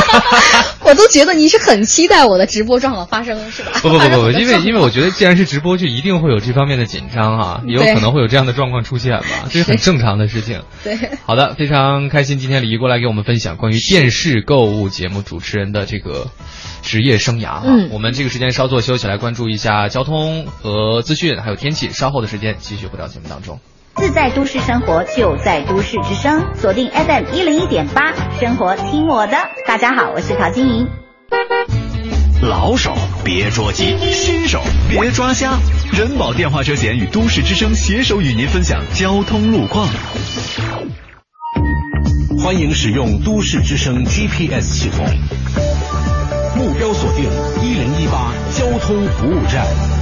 [0.85, 3.73] 我都觉得你是很期待我的直播状况发生，是吧？
[3.83, 10.63] 不不不不，因为因为我觉得既然是直播，就一定会有这方面的紧张啊，也有可能会有这样的状况出现吧，这是很正常的事情。
[10.85, 10.97] 对。
[11.25, 16.29] 好的，非常开心，今天李毅过来给我们分享关于电视购物节目主持人的这个。
[16.83, 21.91] 职业生涯啊，我们这个时间稍作休息，来关注一下交通和资讯，还有天气。
[21.93, 23.59] 稍后的时间继续回到节目当中。
[23.97, 29.37] 自在都市生活，就在都市之声，锁定 FM 一零一点八，生活听我的。
[29.67, 30.87] 大家好，我是陶晶莹。
[32.43, 32.93] 老手
[33.25, 35.59] 别着急，新手别抓瞎。
[35.93, 39.89] 人保电话车险与都市之声携手与您分享交通路况。
[42.43, 45.07] 欢迎使用都市之声 GPS 系统。
[46.57, 47.25] 目标锁定
[47.63, 50.02] 一零一八交通服务站。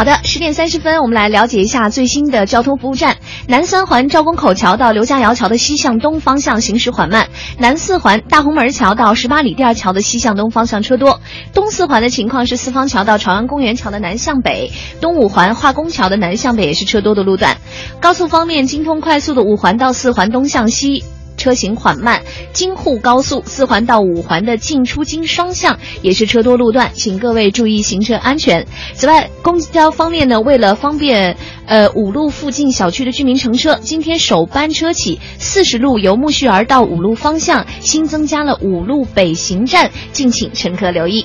[0.00, 3.18] 好的，十点三十分，我们来了解一下最新的交通服务站。
[3.48, 7.26] 南三环赵公口桥到刘家窑桥的西向东方向行驶缓慢；
[7.58, 11.20] 南四环大红门桥到十八里店桥的西向东方向车多。
[11.52, 17.58] 东四环的情况是四方桥到朝阳公园桥的南向北，东五环化工桥的南向北也是车多的路段。
[18.00, 21.04] 高速方面，京通快速的五环到四环东向西。
[21.40, 22.22] 车行缓慢，
[22.52, 28.66] 京沪高速四环到五环的进出京双向也是车多路段，请各位注意行车安全。
[28.94, 41.24] 此外，公交方面呢，为了方便呃五路附近小区的居民乘车，今天首班车起，四十路由木须园到五路方向新增加了五路北行站，敬请乘客留意。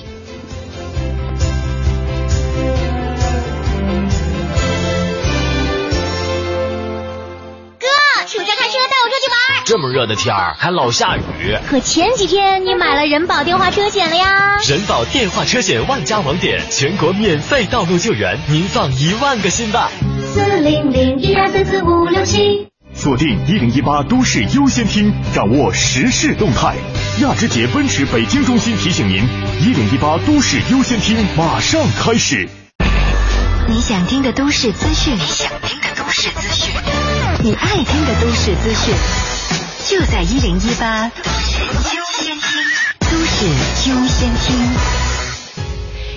[9.76, 14.56] 这么热的天儿还老下雨，可前几天你买了人保电话车险了呀？
[14.66, 19.90] 人保电话车险万家网点，全国免费道路救援，您放一万个心吧。
[20.32, 26.74] 四零零一二三四五六七，锁定一零一八都市优先听，掌握时事动态。
[27.20, 29.28] 亚之杰奔驰北京中心提醒您，
[29.60, 32.48] 一零一八都市优先听马上开始。
[33.68, 36.72] 你想听的都市资讯，你想听的都市资讯，
[37.42, 38.94] 你爱听的都市资讯。
[39.88, 41.62] 就在一零一八都市
[41.96, 42.60] 优先听，
[43.02, 43.46] 都市
[43.88, 44.56] 优先听。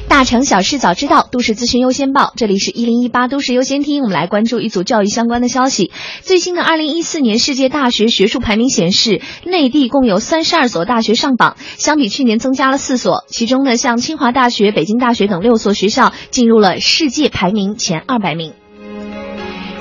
[0.08, 2.34] 大城小事早知道，都市资讯优先报。
[2.36, 5.92] 这里是一零一八都市优先听，我们来关注一组教育相关的消息。
[6.24, 13.24] 最新的二零一四年世界大学学术排名显示，内地共有三十二所大学上榜，相比去年增加了四所。
[13.28, 18.54] 其中呢，像清华大学、北京大学等六所学校进入了世界排名前二百名。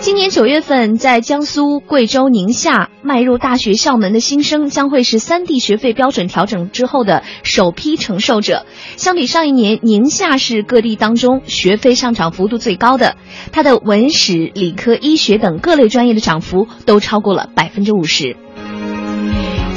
[0.09, 8.65] 今年九月份，在江苏、贵州、宁夏迈入大学校门的新生，将会是三地学费标准调整之后的首批承受者。
[8.97, 13.19] 相比上一年，宁夏是各地当中学费上涨幅度最高的，
[13.53, 18.35] 它的文史、理科、医学等各类专业的涨幅都超过了百分之五十。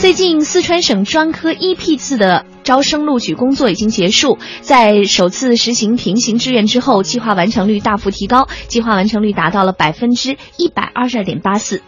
[0.01, 11.83] 最近，四川省专科一批次的招生录取工作已经结束，在首次实行平行志愿之后，计划完成率大幅提高，计划完成率达到了百分之一百二十二点八四。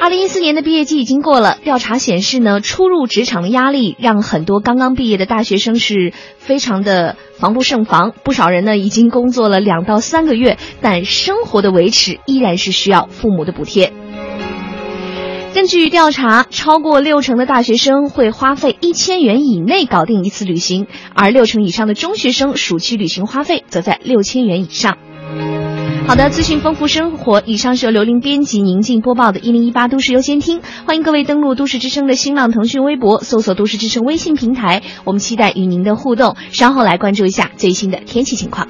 [0.00, 13.92] 二零一四年的毕业季已经过了，调查显示呢，初入职场的压力让很多刚刚毕业的大学生是非常的防不胜防，不少人呢已经工作了两到三个月，但生活的维持依然是需要父母的补贴。
[15.54, 24.98] 根据调查，超过六成的大学生会花费一千元以内搞定一次旅行，而六成以上的中学生暑期旅行花费则在六千元以上。
[26.08, 27.40] 好的，资讯丰富生活。
[27.46, 30.58] 以上是由刘玲编辑、宁静播报的《一零一八都市优先听》。
[30.86, 34.82] 欢迎各位登录都市之声的新浪、腾讯微博，搜索“都市之声”微信平台。
[35.04, 36.36] 我们期待与您的互动。
[36.50, 38.66] 稍后来关注一下最新的天气情况。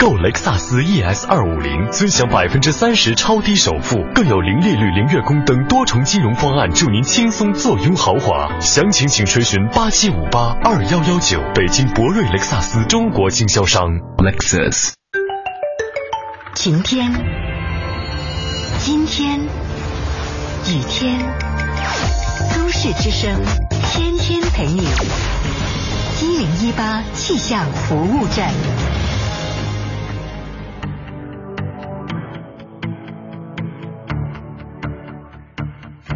[0.00, 8.58] 购雷克萨斯 ES 二五零，尊享百分之三十超低首付，更有零利率、零月供等多重金融方案，助您轻松坐拥豪华。
[8.60, 13.90] 详情请垂询八七五八二幺幺九，北京博瑞雷克萨斯中国经销商。
[14.16, 14.92] Lexus。
[16.54, 17.12] 晴天，
[18.78, 21.20] 今天，雨天，
[22.56, 23.38] 都市之声，
[23.92, 24.80] 天天陪你。
[26.22, 28.50] 一零一八气象服务站。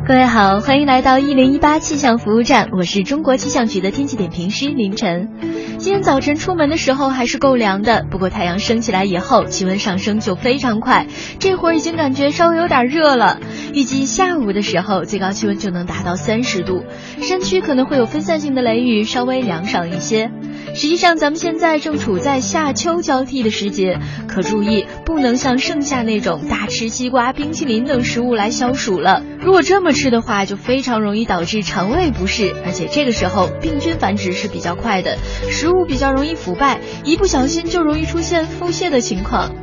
[0.06, 5.30] 各位好，欢迎来到一零一八气象服务站，我是中国气象局的天气点评师林晨。
[5.78, 11.06] 今天早晨出门的时候还是够凉的，不过太阳升起来以后，气温上升就非常快，
[11.38, 13.40] 这会儿已经感觉稍微有点热了。
[13.72, 16.84] 预计下午的时候，最高气温就能达到三十度，
[17.22, 20.30] 山区可能会有分散性的雷雨，稍微凉爽一些。
[20.72, 29.22] 实际上，咱们现在正处在夏秋交替的时节，可注意不能像盛夏那种大吃西瓜、冰淇淋等食物来消暑了。
[29.40, 35.18] 如果这么吃的话，就非常容易导致肠胃不适，而且这个时候病菌繁殖是比较快的，
[35.50, 39.54] 食物比较容易腐败，一不小心就容易出现腹泻的情况。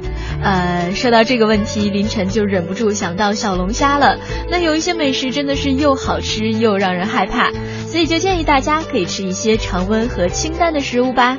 [0.44, 4.18] 呃，说到这个问题，凌晨就忍不住想到小龙虾了。
[4.50, 7.52] 那有一些美食真的是又好吃又让人害怕，
[7.88, 11.38] 所以就建议大家可以吃一些常温和清淡的食物吧。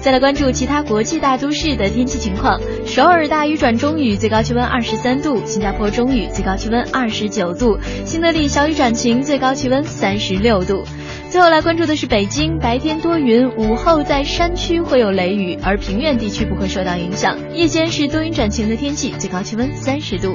[0.00, 10.84] 再来关注其他国际大都市的天气情况：首尔大雨转中雨，最高气温二十三度；新加坡中雨，最高气温二十九度；新德里小雨转晴，最高气温三十六度。
[11.30, 17.36] 最后来关注的是北京，白天多云，午后在山区会有雷雨，而平原地区不会受到影响。
[17.52, 20.34] 夜间是多云转晴的天气，最高气温三十度。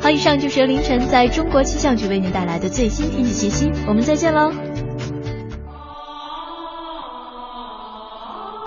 [0.00, 4.52] 好，以上就是由凌晨在中国气象局为您带来的最新天气信息，我们再见喽。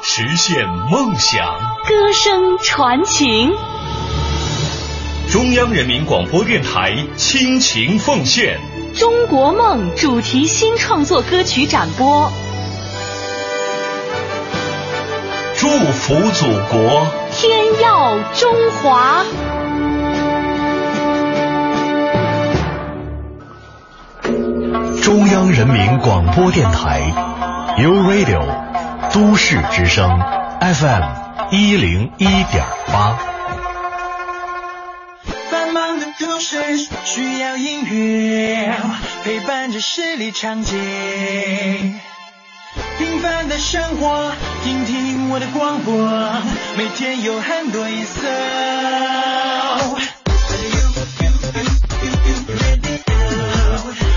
[0.02, 1.46] 实现梦想，
[1.90, 3.52] 歌声传情。
[5.30, 8.75] 中央人民广播电台倾情奉献。
[8.98, 12.32] 中国梦主题新创作歌曲展播，
[15.58, 19.26] 祝福祖国，天耀中华。
[25.04, 27.02] 中央人民广播电台
[27.78, 28.46] ，You Radio，
[29.14, 30.10] 都市之声
[30.62, 31.04] ，FM
[31.52, 33.35] 一零一点八。
[36.18, 36.58] 都市
[37.04, 38.74] 需要音乐
[39.24, 40.74] 陪伴着十里长街，
[42.98, 44.32] 平凡的生活，
[44.64, 45.94] 听听我的广播，
[46.78, 48.22] 每天有很多颜色。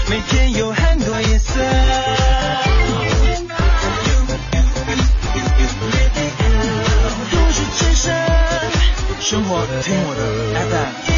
[0.08, 1.60] 每天有很多颜色。
[9.20, 10.22] 生活听我的
[10.70, 11.17] FM。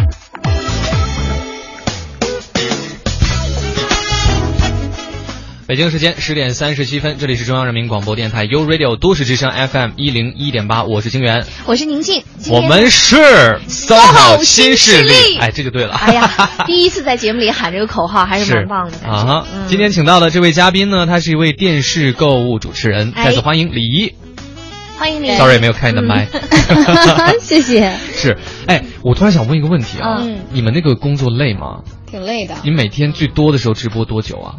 [5.71, 15.93] 北京时间十点三十七分，这里是中央人民广播电台 U Radio 都市之声 FM 一零一点八，我是金源，我是宁静，我们是 SOHO 新势力，哎，这就对了。
[15.93, 16.29] 哎呀，
[16.67, 18.97] 第一次在节目里喊这个口号， 还是蛮棒的。
[19.07, 24.13] 啊，今天请到的这位嘉宾呢，他是一位电视购物主持人，再次欢迎李怡。
[24.97, 25.37] 欢迎你。
[25.37, 26.27] Sorry，没有开你的麦。
[27.39, 27.93] 谢谢。
[28.13, 31.83] 是，哎，我突然想问一个问题啊，你们那个工作累吗？
[32.07, 32.55] 挺累的。
[32.65, 34.55] 你每天最多的时候直播多久啊？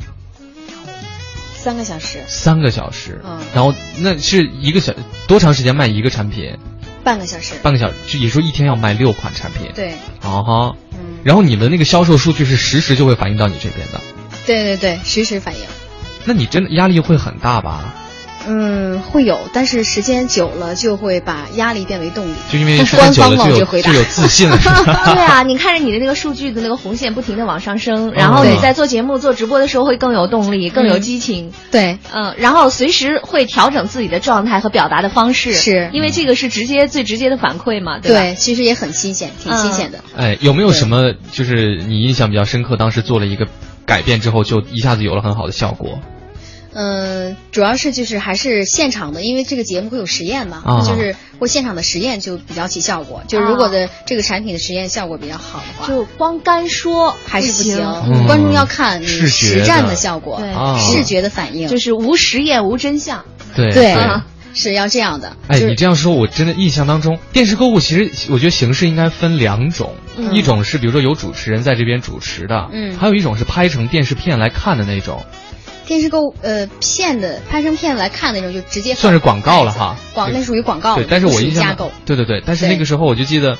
[1.62, 4.92] 三个小时，三个小时，嗯，然后那是一个小
[5.28, 6.58] 多长时间卖一个产品？
[7.04, 14.00] 半个小时，半个小时，就也说一天要卖六款产品，对，啊哈，嗯，然后你们那个销售数据是实时就会反映到你这边的，
[14.44, 15.60] 对对对，实时反映。
[16.24, 17.94] 那你真的压力会很大吧？
[18.46, 22.34] 嗯，会有，但是时间久了就会把压力变为动力。
[22.50, 24.56] 就因为时间久了就有就有自信了？
[25.14, 31.52] 对啊，你看着你的那个数据的那个红线不停的往上升，然后你在做节目、做直播的时候会更有动力、更有激情。
[31.70, 38.20] 对，嗯，然后随时会调整自己的状态和表达的方式，是因为这个是直接最直接的反馈嘛，对吧？
[38.20, 39.98] 对，其实也很新鲜，挺新鲜的。
[40.16, 43.46] 哎，有没有什么就是你印象比较深刻，当时做了一个
[43.86, 45.98] 改变之后，就一下子有了很好的效果？
[46.74, 50.84] 嗯，主要是就是还是现场的，因为这个节目会有实验嘛，啊。
[50.86, 53.22] 就是会现场的实验就比较起效果。
[53.28, 58.26] 就是如果的这个产品的实验效果比较好的话，就光干说还是不行，嗯。
[58.26, 60.78] 观众要看你视觉实战的的效果，对啊。
[60.78, 63.24] 视觉的反应，就是无实验无真相。
[63.54, 63.72] 对。
[63.72, 63.92] 对。
[63.92, 65.34] 啊是要这样的。
[65.48, 70.34] 哎，就是你这样说，我真的印象当中，电视购物其实我觉得形式应该分两种，嗯。
[70.34, 72.98] 一种是比如说有主持人在这边主持的，嗯。
[72.98, 75.24] 还有一种是拍成电视片来看的那种，
[75.86, 79.96] 电视购物呃片的拍成片来看那种，就直接算是广告了哈。
[80.14, 81.76] 广那属于广告，对，但是我印象。
[82.04, 83.56] 对对对，但是那个时候我就记得，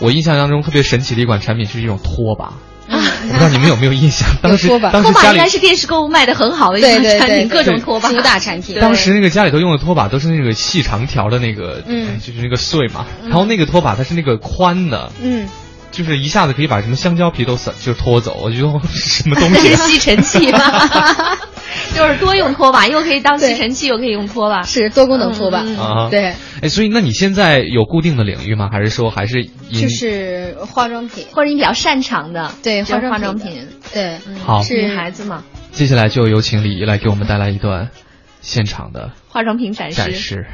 [0.00, 2.46] 我印象当中特别神奇的一款产品是一种拖把，
[2.94, 4.28] 啊我不知道你们有没有印象？
[4.42, 8.78] 当时拖把拖把当时家里应该是电视购物卖的很好的一对款产品，各种拖把，主打产品。
[8.80, 15.48] 当时那个家里头用的拖把都是那个细长条的那个，嗯哎就是那个碎嘛，然后那个拖把它是那个宽的，嗯，
[15.90, 19.86] 就是一下子可以把什么香蕉皮都散就是拖走，我觉得什么东那西是啊？
[19.88, 21.38] 吸尘器吧？
[21.94, 24.62] 就是多用拖把，又可以当吸尘器，又可以用拖把。
[24.62, 25.60] 是多功能拖把。
[25.60, 28.68] 嗯啊，对，哎，所以那你现在有固定的领域吗？
[28.72, 37.90] 还是说还是就是化妆品，或者你比较擅长的，对化化妆品妆品，对，好是女孩子嘛，接下来就有请李怡来给我们带来一段
[38.40, 39.96] 现场的化妆品展示。
[39.96, 40.46] 展示，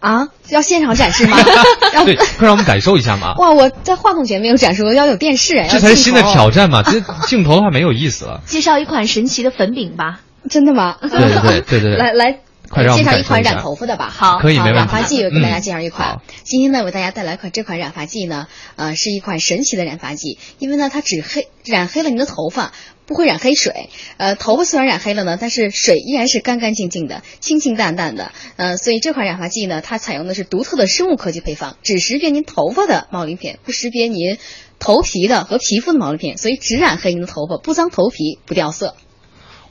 [0.00, 1.38] 啊，要现场展示吗？
[1.94, 3.34] 要对，快让我们感受一下嘛。
[3.40, 6.50] 哇，我在话筒前没有展示过，要有电视，这才是新的挑挑。
[6.50, 8.42] 战嘛，这镜头的话没有意思了。
[8.46, 10.20] 介绍一款神奇的粉饼吧。
[10.48, 10.98] 真的吗？
[11.00, 12.40] 对对对 对对对来来。
[12.68, 16.22] 介绍一款染头发的吧，好可以没问题染发剂，我给大家嗯介绍一款好。
[16.42, 22.72] 今天呢，为大家带来一款这款染发剂呢，呃，是一款神奇的染发剂，因为呢，它只黑染黑了您的头发，
[23.06, 23.88] 不会染黑水。
[24.16, 28.32] 呃，头发虽然染黑了呢，但是水依然是干干净净的、清清淡淡的。
[28.56, 34.38] 呃，所以这款染发剂呢，它采用的是独特的生物科技配方，只识别您头发的毛鳞片，不识别您
[34.80, 38.96] 头皮的和皮肤的毛鳞片，所以只染黑您的头发，不脏头皮，不掉色。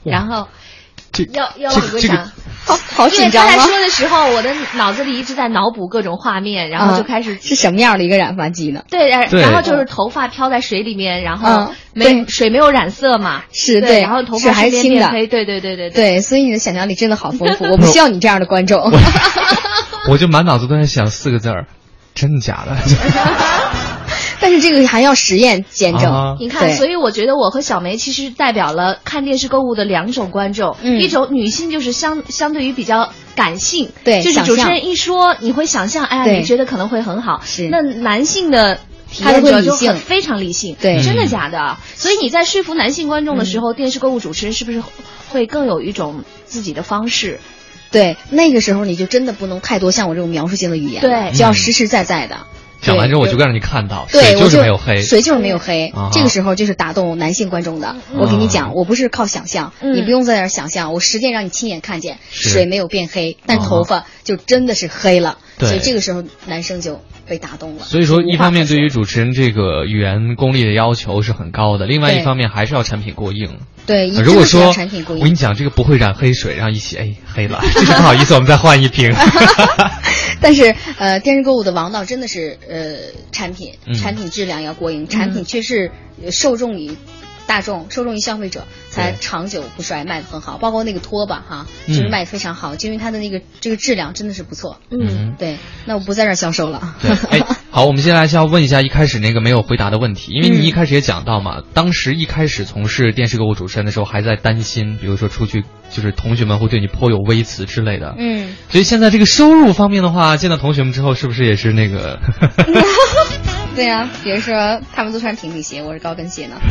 [0.02, 0.46] 然后
[1.24, 2.32] 这要要这这个往歌掌。
[2.66, 3.52] 好好因为紧张吗？
[3.52, 8.82] 他在说的时候，我的脑子里一直在脑补各种画面，然后就开始啊是什么样的一个染发剂呢？
[8.90, 18.90] 对，然然后就是头发飘在水里面，然后嗯没对水没有染色嘛，是对然后头是发还清的变黑，对对对对对，所以你的想象力真的好丰富， 我不需要你这样的观众。
[20.10, 21.66] 我就满脑子都在想四个字儿，
[22.16, 22.76] 真的假的？
[24.40, 26.12] 但是这个还要实验见证。
[26.12, 26.36] 啊。
[26.38, 31.00] 你看，所以我觉得我和小梅其实代表了看电视购物的两种观众，嗯。
[31.00, 37.68] 一种女性就是相相对于比较感性，对就是主持人一说你会想象，哎呀，你觉得可能会很好，是。
[37.68, 38.78] 那男性的。
[39.22, 39.88] 他就验者就会理性。
[39.88, 41.00] 很非常理性，对。
[41.00, 41.78] 真的嗯假的？
[41.94, 44.82] 所以你在说服男性观众的时候，电视购物主持人是不是
[45.30, 47.38] 会更有一种自己的方式？
[47.92, 51.30] 对，那个时候你就真的不能太多像我这种描述性的语言，对。
[51.32, 52.40] 就要实实在在的。
[52.86, 56.10] 讲完之后我就让你看到，对，水就是没有黑，水就是没有黑啊。
[56.12, 57.96] 这个时候就是打动男性观众的。
[58.14, 65.38] 我给你讲，我不是靠想象，嗯你不用在那儿想象，我实践让你亲眼看见，水没有变黑，但啊头发就真的是黑了。
[65.58, 67.82] 对所以这个时候男生就被打动了。
[67.82, 73.58] 所以说，一方面对于主持人这个语言功力的要求是很高的，另外一方面还是要产品过硬。
[73.86, 79.14] 对，呃如果说产品过硬我跟你讲，这个不会染黑水，然后一洗，哎，黑了，这个不好意思，我们再换一瓶。
[80.40, 82.96] 但是呃，电视购物的王道真的是呃
[83.32, 83.94] 产品，嗯。
[83.94, 85.90] 产品质量要过硬，产品却是
[86.22, 86.96] 呃受众于
[87.46, 90.58] 大众，受众于消费者，才长久不衰，卖的很好。
[90.58, 94.78] 包括那个拖把哈，嗯就是卖的非常好，就因为它的那个这个质量真的是不错。
[94.90, 96.96] 嗯，对，那我不在这儿销售了。
[97.00, 108.14] 对，哎， 好，我们接下来就要问一下一开始那个没有回答的问题，因为你一开始也讲到嘛，当时一开始从事电视购物主持人的时候，还在担心，比如说出去就是同学们会对你颇有微词之类的。
[108.18, 112.18] 嗯，所以现在这个收入方面的话，见到同学们之后，是不是也是那个？
[113.76, 116.56] 对呀、比如说他们都穿平底鞋，我是高跟鞋呢。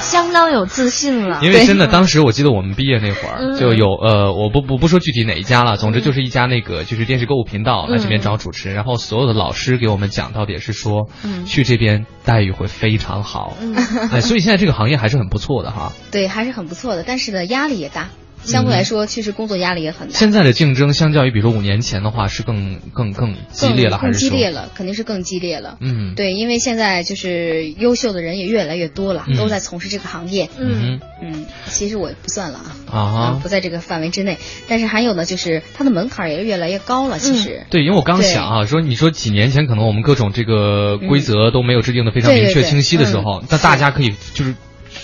[0.00, 1.40] 相当有自信了。
[1.42, 3.58] 因为真的，当时我记得我们毕业那会儿嗯。
[3.58, 11.44] 就有呃，我不不不说具体哪一家了，总之就是一家那个就是电视购物频道来这边嗯找主持人，然后所有的老师给我们讲到的也是说，嗯。
[11.46, 13.74] 去这边待遇会非常好，嗯。
[14.12, 15.92] 哎，所以现在这个行业还是很不错的哈。
[16.12, 18.10] 对，还是很不错的，但是呢，压力也大，
[18.44, 20.14] 相对来说，确实工作压力也很大。
[20.14, 24.12] 现在的竞争相较于比如说五年前的话，是更更更激烈了，更？
[24.12, 25.76] 激烈了，肯定是更激烈了。
[25.80, 30.48] 嗯，对，因为现在就是优秀的人也越来越多了，嗯都在从事这个行业。
[30.58, 34.38] 嗯嗯，其实我也不算了啊，啊嗯不在这个范围之内。
[34.68, 37.18] 但是还有呢，就是它的门槛也越来越高了。
[37.18, 44.54] 其实，对，因为我刚想啊，说你说几年前可能我们各种这个规则都没有制定的非常明确清晰的时候，嗯那大家可以就是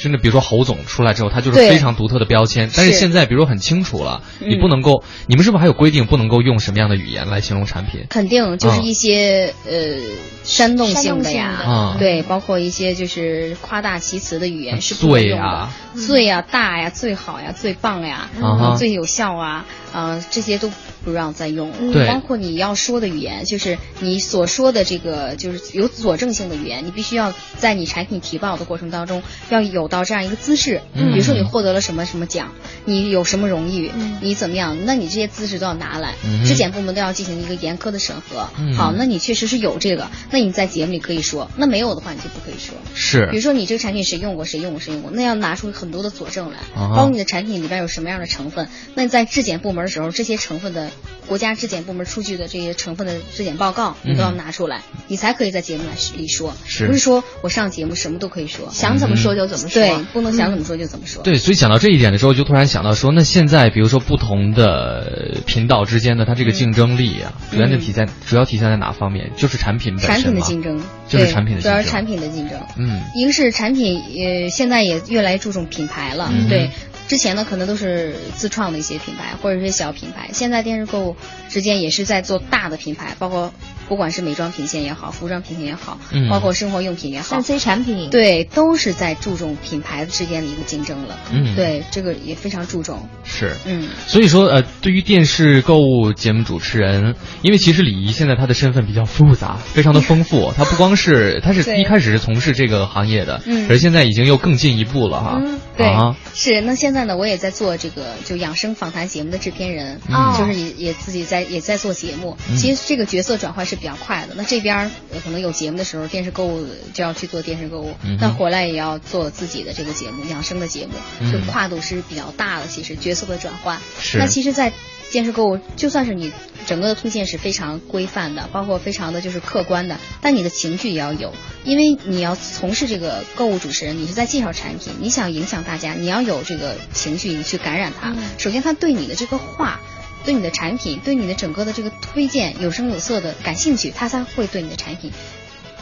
[0.00, 2.70] 甚至比如说侯总出来之后，他就是非常独特的标签。
[2.74, 8.06] 但是现在，比如说很清楚了，你不能够，你们是不是还有规定，不能够用什么样的语言来形容产品？
[8.08, 9.98] 肯定就是一些呃
[10.42, 15.68] 煽动性的呀，对，包括一些就是夸大其词的语言是不能用的。
[16.06, 18.30] 最呀，大呀，最好呀，最棒呀，
[18.78, 20.70] 最有效啊，嗯，这些都
[21.04, 22.06] 不让再用了。
[22.06, 30.80] 包括你要说的语言，就是你所说的这个，就是有佐证性的语言，你必须要在你产品提报的过程当中要有到这样一个姿势。
[30.94, 32.52] 比如说你获得了什么什么奖，
[32.84, 33.90] 你有什么荣誉，
[34.20, 34.84] 你怎么样？
[34.84, 38.48] 那你这些资质都要拿来，质检部门都要进行一个严苛的审核。
[38.76, 41.50] 好，那你确实是有这个，那你在节目里可以说。
[41.56, 42.74] 那没有的话，你就不可以说。
[42.94, 43.28] 是。
[43.30, 48.68] 比如说你这个产品谁用过，谁用过，谁用过，那要拿出很多的佐证来，包括你的产品里边有什么样的成分。
[48.94, 50.89] 那你在质检部门的时候，这些成分的
[51.26, 55.84] 国家质检部门出具的这些成分的质检报告，你都要拿出来，你才可以在节目
[56.16, 56.54] 里说。
[56.64, 56.86] 是。
[56.86, 59.80] 不是说我上节目什么都可以说，想怎么说就怎么说。
[59.80, 61.22] 对，不能想怎么说就怎么说。
[61.22, 69.30] 对，所以讲到这一点的时候，就突然想到说，那现在比如说不同的频道之间的它这个竞争力啊，主要的体在主要体现在哪方面？
[69.36, 71.72] 就是产品本身产品的竞争，就是产品的竞争。
[71.72, 72.58] 主要是产品的竞争。
[72.76, 76.32] 嗯，一个是产品，呃，现在也越来越注重品牌了。
[76.48, 76.70] 对，
[77.10, 81.16] 之前呢可能都是自创的一些品牌或者是小品牌，现在电视购物
[81.48, 83.52] 之间也是在做大的品牌，包括。
[83.90, 85.98] 不管是美妆品线也好，服装品线也好，
[86.30, 91.18] 包括生活用品也好，三 C 产品，对，都是在注重品牌之间的一个竞争了。
[91.32, 93.08] 嗯，对，这个也非常注重。
[93.24, 100.52] 是，嗯，所以说，呃，对于电视购物节目主持人，因为其实李怡现在她的身份比较复杂，非常的丰富。
[100.56, 105.42] 她不光是，她是一开始是从事这个行业的，嗯，而现在已经又更进一步了哈。
[105.44, 105.92] 嗯，对，
[106.32, 106.60] 是。
[106.60, 110.00] 那现在呢，我也在做这个就养生访谈节目的制片人，
[110.38, 112.36] 就是也也自己在也在做节目。
[112.54, 113.79] 其实这个角色转换是。
[113.80, 114.90] 比较快的，那这边
[115.24, 122.66] 可能有节目的时候，电视购物就要去做电视购物，那回来也要做自己的这个节目，养生的节目，就跨度是比较大的。
[122.66, 123.80] 其实角色的转换，
[124.14, 124.72] 那其实，在
[125.10, 126.30] 电视购物，就算是你
[126.66, 131.32] 整个的推荐是非常规范的，包括非常的就是客观的，但你的情绪也要有，
[131.64, 138.14] 因为你要从事这个购物主持人，你是在介绍产品，你想影响大家，你要有这个情绪，你去感染他。
[138.36, 139.80] 首先，他对你的这个话。
[140.24, 145.10] 对你的产品，对你的整个的这个推荐有声有色的感兴趣，他才会对你的产品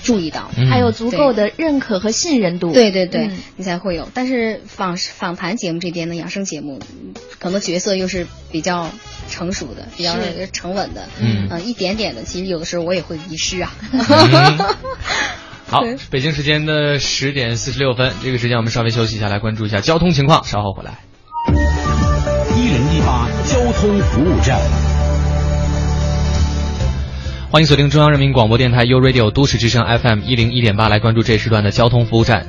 [0.02, 2.72] 注意到，还有足够的认可和信任度。
[2.72, 4.08] 对对对，你才会有。
[4.14, 6.78] 但是访访谈节目这边的养生节目，
[7.40, 8.90] 可能角色又是比较
[9.28, 10.16] 成熟的，比较
[10.52, 11.08] 沉稳的。
[11.20, 13.72] 嗯，一点点的，其实有的时候我也会遗失啊。
[15.66, 21.77] 好，北京时间的十点四十六分，这个时间我们稍微休息一下，来关注一下交通情况，稍后回来。
[23.48, 24.60] 交通服务站，
[27.50, 32.46] 欢迎锁定中央人民广播电台 u Radio 都市之声 FM 一零一点八，来关注这时段的交通服务站。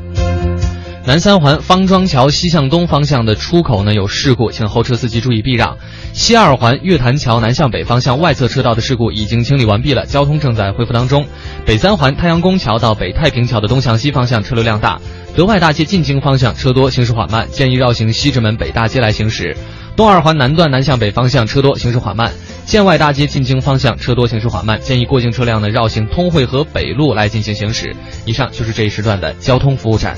[1.06, 5.78] 南三环方庄桥西向东方向的出口呢有事故，请后车司机注意避让。
[6.12, 11.26] 西二环月坛桥南向北方向外侧车道的事故已经清理完毕了，交通正在恢复当中。
[11.66, 15.00] 北三环太阳宫桥到北太平桥的东向西方向车流量大，
[15.34, 19.56] 德外大街进京方向车多，行驶缓慢，建议绕行西直门北大街来行驶。
[20.00, 22.32] 东二环南段南向北方向车多，行驶缓慢；
[22.64, 24.80] 建外大街进京方向车多，行驶缓慢。
[24.80, 27.94] 建议过境车辆呢绕行通惠河北路来进行行驶。
[28.24, 30.16] 以上就是这一时段的交通服务站。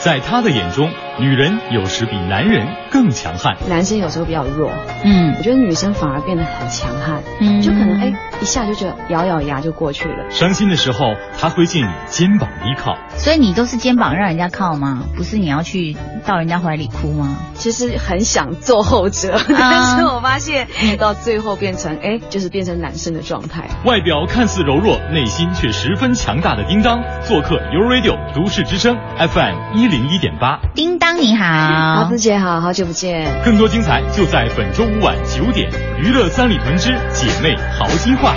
[0.00, 0.90] 在他的眼中。
[1.18, 4.70] 女人有时比男人更强悍，男生有时候比较弱。
[5.02, 7.22] 嗯，我觉得女生反而变得很强悍。
[7.40, 8.12] 嗯，就可能哎，
[8.42, 10.30] 一下就觉得咬咬牙就过去了。
[10.30, 12.98] 伤心的时候，他会借你肩膀依靠。
[13.16, 15.04] 所以你都是肩膀让人家靠吗？
[15.16, 15.96] 不是你要去
[16.26, 17.38] 到人家怀里哭吗？
[17.54, 23.66] 其实很想做后者， 但是我发现到最后变成哎，就是变成男生的状态。
[23.86, 30.60] 外表看似柔弱，内心却十分强大的叮当，做客 u Radio 都市之声 FM 一零一点八。
[30.74, 31.05] 叮当。
[31.12, 33.40] 你好，桃子姐好，好久不见。
[33.44, 38.34] 更多精彩就在本周五晚九点，《娱乐三里屯之姐妹豪心话》。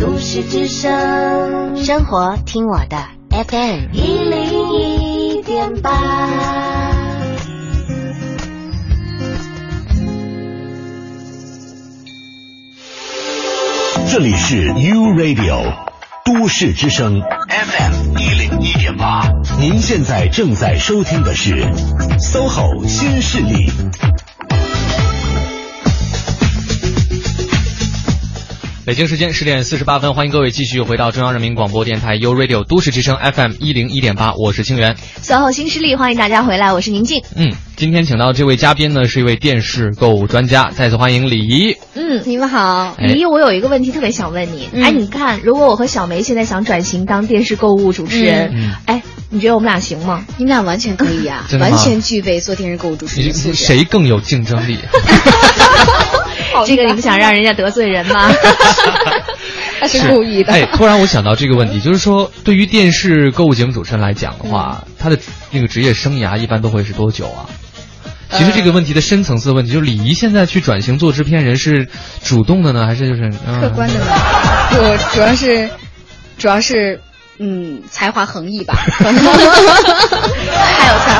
[0.00, 2.96] 都市之声，生活听我的
[3.30, 5.90] FM 一零一点八。
[14.10, 15.87] 这里是 U Radio。
[16.38, 19.28] 都市之声 FM 一零一点八，
[19.58, 21.64] 您现在正在收听的是
[22.20, 23.68] SOHO 新势力。
[28.86, 34.96] 北京时间十点四十八分，欢迎各位继续回到中央人民广播电台 u Radio 都市之声 FM 一零一点八，我是清源。
[35.20, 37.20] SOHO 新势力，欢迎大家回来，我是宁静。
[37.34, 41.76] 嗯，今天请到这位嘉宾呢，是一位电视购物专家，再次欢迎李怡。
[41.94, 44.68] 嗯，你们好，李怡，我有一个问题特别想问你。
[44.82, 49.00] 哎，你看，如果我和小梅现在想转型当电视购物主持人，哎，
[49.30, 50.24] 你觉得我们俩行吗？
[50.38, 53.54] 你们俩完全可以啊， 完全具备做电视购物主持人素质。
[53.54, 54.76] 谁更有竞争力？
[56.66, 58.28] 这个你不想让人家得罪人吗？
[59.80, 60.52] 他是故意的。
[60.52, 65.16] 哎，突然我想到这个问题， 就是说，对于电视购物节目主持人来讲的话，他的
[65.52, 67.46] 那个职业生涯一般都会是多久啊？
[68.30, 71.88] 其实这个问题的深层次问题，就是李怡现在去转型做制片人是
[72.22, 74.06] 主动的呢，还是就是客观的呢？
[74.78, 75.68] 我主要是，
[76.38, 77.00] 主要是。
[77.40, 79.22] 嗯，才华横溢吧， 太有才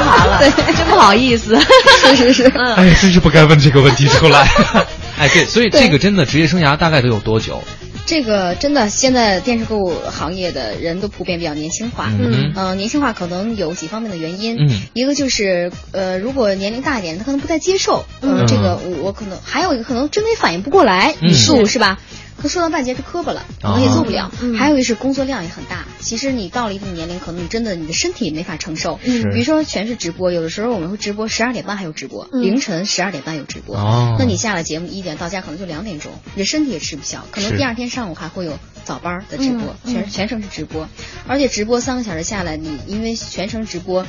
[0.01, 1.57] 华了，对，真不好意思，
[2.01, 4.49] 是是是，哎呀，真是不该问这个问题出来，
[5.17, 7.63] 哎，对，所以这个真的职业生涯大概得有多久？
[8.09, 22.01] 这个真的，现在电视购物行业的人都普遍比较年轻化，嗯，呃，年轻化可能有几方面的原因，嗯，一个就是呃，如果年龄大一点，他可能不太接受，嗯，这个我可能还有一个可能真的反应不过来，语速是吧？
[22.41, 24.31] 可说到半截就磕巴了，可能也做不了。
[24.57, 25.87] 还有一是工作量也很大。
[25.99, 28.99] 其实你到了一定年龄，可能你真的你的身体没法承受。
[29.03, 33.77] 比如说全是直播，有的时候我们会直播十二点半还有直播，凌晨十二点半有直播。
[34.19, 37.25] 那你下了节目一点到家可能就两点钟，你的身体也吃不消。
[37.33, 40.89] 可能第二天上午还会有早班的直播，全全程是直播，
[41.27, 44.07] 而且直播三个小时下来，你因为全程直播。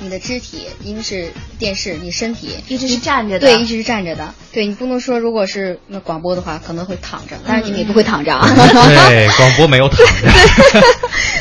[0.00, 4.34] 你的肢体因为是电视，你身体一直是站着的，对，一直是站着的。
[4.52, 8.48] 对你不能说，如果是那广播的话，可能会躺着，但是你们也不会躺着啊。
[8.48, 10.04] 对， 广播没有躺着。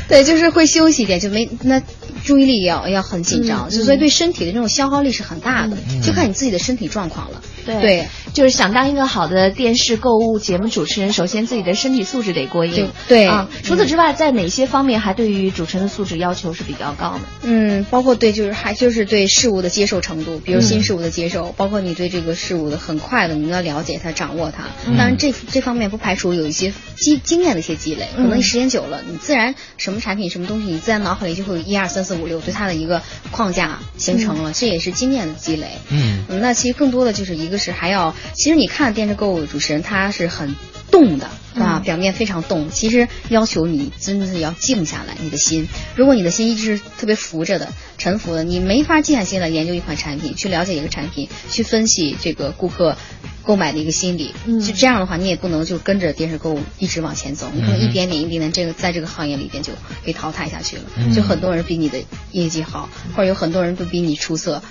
[0.07, 1.81] 对，就是会休息一点，就没那
[2.23, 7.41] 注意力要要很紧张，所以对身体的这种消耗力是很大的，就看你自己的身体状况了。
[7.65, 12.89] 对，就是想当一个好的电视购物节目主持人，首先自己的身体素质得过硬。
[13.09, 17.21] 对啊，除此之外，在哪些方面还对于主持人的素质要求是比较高的？
[17.43, 24.69] 嗯，包括对，就是还就是对事物的接受程度，比如新事物的接受，包括你对这个事物的很快的，你要了解它、掌握它。
[24.97, 35.67] 当然，这这方面不排除有一些经经验的一些积累，可能你时间久了，你自然什么产品、什么东西，你自然脑海里就会有一二三四五六对它的一个框架形成了，这也是经验的积累。
[35.89, 37.57] 嗯，那其实更多的就是一个。
[37.57, 40.55] 是还要，其实你看电视购物主持人，他是很
[40.91, 42.69] 动的啊，表面非常动。
[42.69, 45.67] 其实要求你真的是要静下来，你的心。
[45.95, 52.95] 如果你的心一直是特别浮着的、沉浮的，你没法静下心来研究一款产品，去了解一个产品，去分析这个顾客
[53.43, 54.33] 购买的一个心理。
[54.45, 59.73] 就这样的话，你也不能就跟着电视购物一直往前走，你可能一点点、一点点，这个在这个行业里边就
[60.03, 60.83] 被淘汰下去了。
[61.15, 61.97] 就很多人比你的
[62.31, 64.61] 业绩好，或者有很多人都比你出色。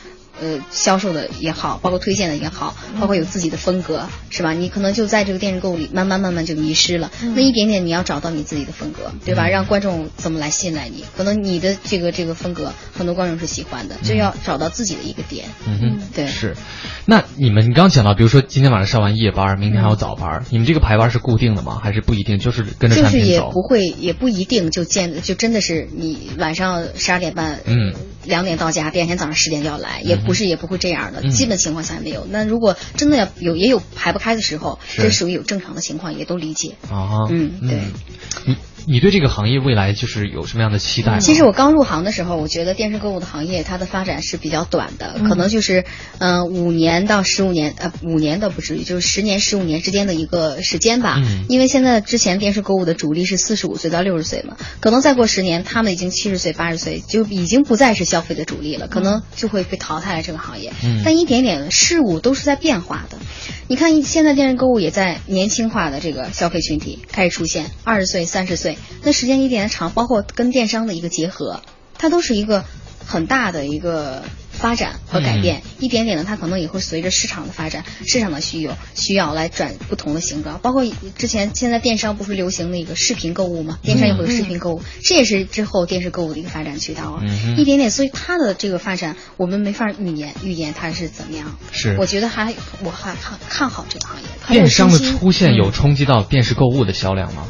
[0.41, 4.53] 呃，销售的也好，包括推荐的也好，包括有自己的风格，是吧？
[4.53, 7.11] 你可能就在这个电视购物里慢慢慢慢就迷失了。
[7.35, 9.49] 那一点点，你要找到你自己的风格，对吧？
[9.49, 11.05] 让观众怎么来信赖你？
[11.17, 15.47] 可能你的这个这个风格，很多观众是喜欢的，就要找到自己的一个点。
[15.67, 16.27] 嗯哼，对。
[16.27, 16.55] 是。
[17.07, 21.81] 那你们，你刚刚讲到，比如说今天晚上上完夜班，明天还有早班，你们这个排班是固定的吗？
[21.83, 22.39] 还是不一定？
[22.39, 22.97] 就是跟着？
[22.97, 30.19] 就是也不会，也不一定就见，就真的是你晚上十二点半，嗯，两点到家，第二天早上十点就要来，也。
[30.27, 32.27] 不是也不会这样的，基本情况下没有。
[32.29, 36.75] 那如果真的要有，也有排不开的时候，这属于有正常的情况，也都理解。
[36.91, 37.81] 啊，嗯，对。
[38.87, 41.19] 你你对这个行业未来就是有什么样的期待？
[41.19, 45.85] 其实我刚入行的时候，我觉得电视购物的行业它的发展是比较短的，可能就是
[46.17, 51.21] 嗯五年到十五年，呃五年倒不至于，就是十年十五年之间的一个时间吧。
[51.51, 60.73] 因为现在之前电视购物的主力是四十五岁到六十岁嘛，可能再过十年，他们已经七十岁八十岁，就已经不再是消费的主力了，可能就会被淘汰了这个行业。
[61.05, 63.19] 但一点点事物都是在变化的。
[63.69, 71.63] 你看，现在电视购物也在年轻化的这个消费群体开始出现，二十岁、三十岁，那时间一点点长，包括跟电商的一个结合，
[71.99, 72.65] 它都是一个
[73.05, 74.23] 很大的一个。
[74.57, 80.59] 发展和改变，一点点的，它可能也会随着市场的发展、市场的需要需要来转不同的形状。
[80.61, 80.83] 包括
[81.19, 83.79] 之前现在电商不是流行那个视频购物吗？
[83.83, 87.23] 电商也会有视频购物，这也是之后电视购物的一个发展渠道啊。
[87.59, 91.55] 一点点，所以它的这个发展，我们没法预言预言它是怎么样。
[91.71, 94.29] 是，我觉得还我还看看好这个行业。
[94.49, 97.47] 电商的出现有冲击到电视购物的销量吗？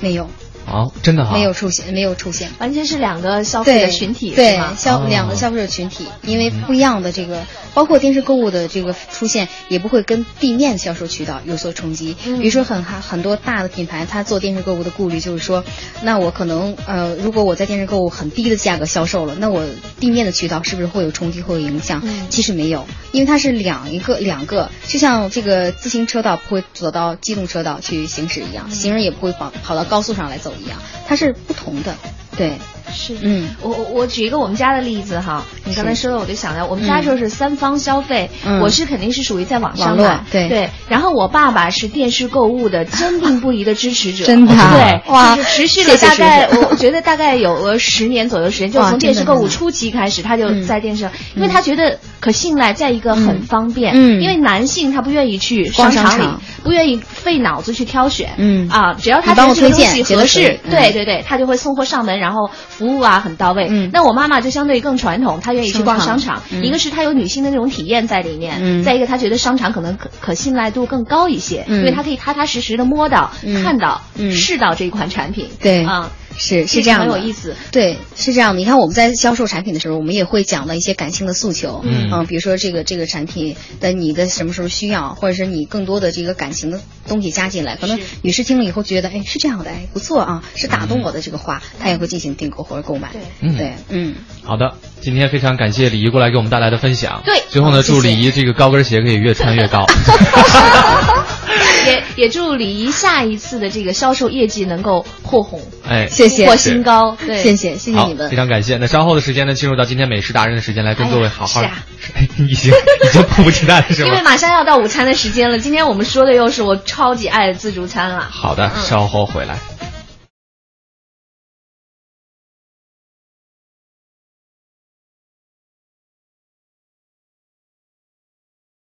[0.00, 0.30] 没有。
[0.66, 12.16] 哦，真的哈，没有出现，没有出现，完全是两个消费的群体，对消两个消费者群体，因为不一样的这个，包括电视购物的这个出现，也不会跟地面销售渠道有所冲击。
[12.24, 15.64] 比如说很很多大的品牌，他做电视购物的顾虑就是说，
[16.02, 19.64] 那我可能呃，如果我在电视购物很低的价格销售了，那我
[20.00, 22.02] 地面的渠道是不是会有冲击，会有影响？
[22.28, 31.94] 其实没有，因为它是两一个两个，就像这个自行车道不会走到机动车道去行驶一样，行人也不会跑跑到高速上来走一样，它是不同的，
[32.36, 32.52] 对。
[32.88, 38.30] 是，嗯，我我我举一个我们家的例子哈，你刚才说的我就想到，我们家就是三方消费，
[38.62, 40.48] 我是肯定是属于在网上买，对。
[40.48, 56.24] 对，然后我爸爸是电视购物的坚定不移的支持者， 真的，对，哇，持续了大概，我觉得大概有个十年左右时间，就从电视购物初期开始，他就在电视上，因为他觉得可信赖，在一个很方便，嗯，因为男性他不愿意去商场里，
[56.62, 58.68] 不愿意费脑子去挑选，嗯。
[58.68, 62.25] 啊，只要他觉得这个东西合适，对对对，他就会送货上门，然后。
[62.56, 66.42] 服务啊很到位，嗯，那我妈妈就相对更传统，她愿意去逛商场。
[66.62, 73.30] 一个是她有女性的那种体验在里面，嗯，再一个她觉得商场可能可可信赖度更高一些，因为她可以踏踏实实的摸到、
[73.62, 74.02] 看到、
[74.32, 75.84] 试到这一款产品，对。
[75.84, 76.10] 啊。
[76.38, 77.54] 是是这样的，很有意思。
[77.70, 78.58] 对，是这样的。
[78.58, 81.82] 你看我们在销售产品的时候，我们也会讲到一些感性的诉求。
[81.84, 93.10] 嗯，嗯比如说这个这个产品的你的什么时候需要，或者是你更多的这个感情的东西加进来，可能女士听了以后觉得，哎，是这样的，哎，不错啊，是打动我的这个话，她也会进行订购或者购买。
[93.12, 94.14] 对，对，嗯。
[94.42, 97.22] 好的，今天非常感谢李怡过来给我们带来的分享。
[97.24, 99.86] 对，最后呢，祝李怡这个高跟鞋可以越穿越高。
[101.86, 108.76] 也也祝李怡下一次的这个销售业绩能够破红，哎，谢谢，破新高，对，谢谢，谢谢你们，非常感谢。
[108.76, 114.08] 那稍后的时间呢，进入到今天美食达人的时间，来跟各位好好，哎，已经已经迫不及待了，是吗？
[114.08, 118.28] 因为马上要到午餐的时间了，今天我们说的又是我超级爱的自助餐了。
[118.30, 119.58] 好的，稍后回来。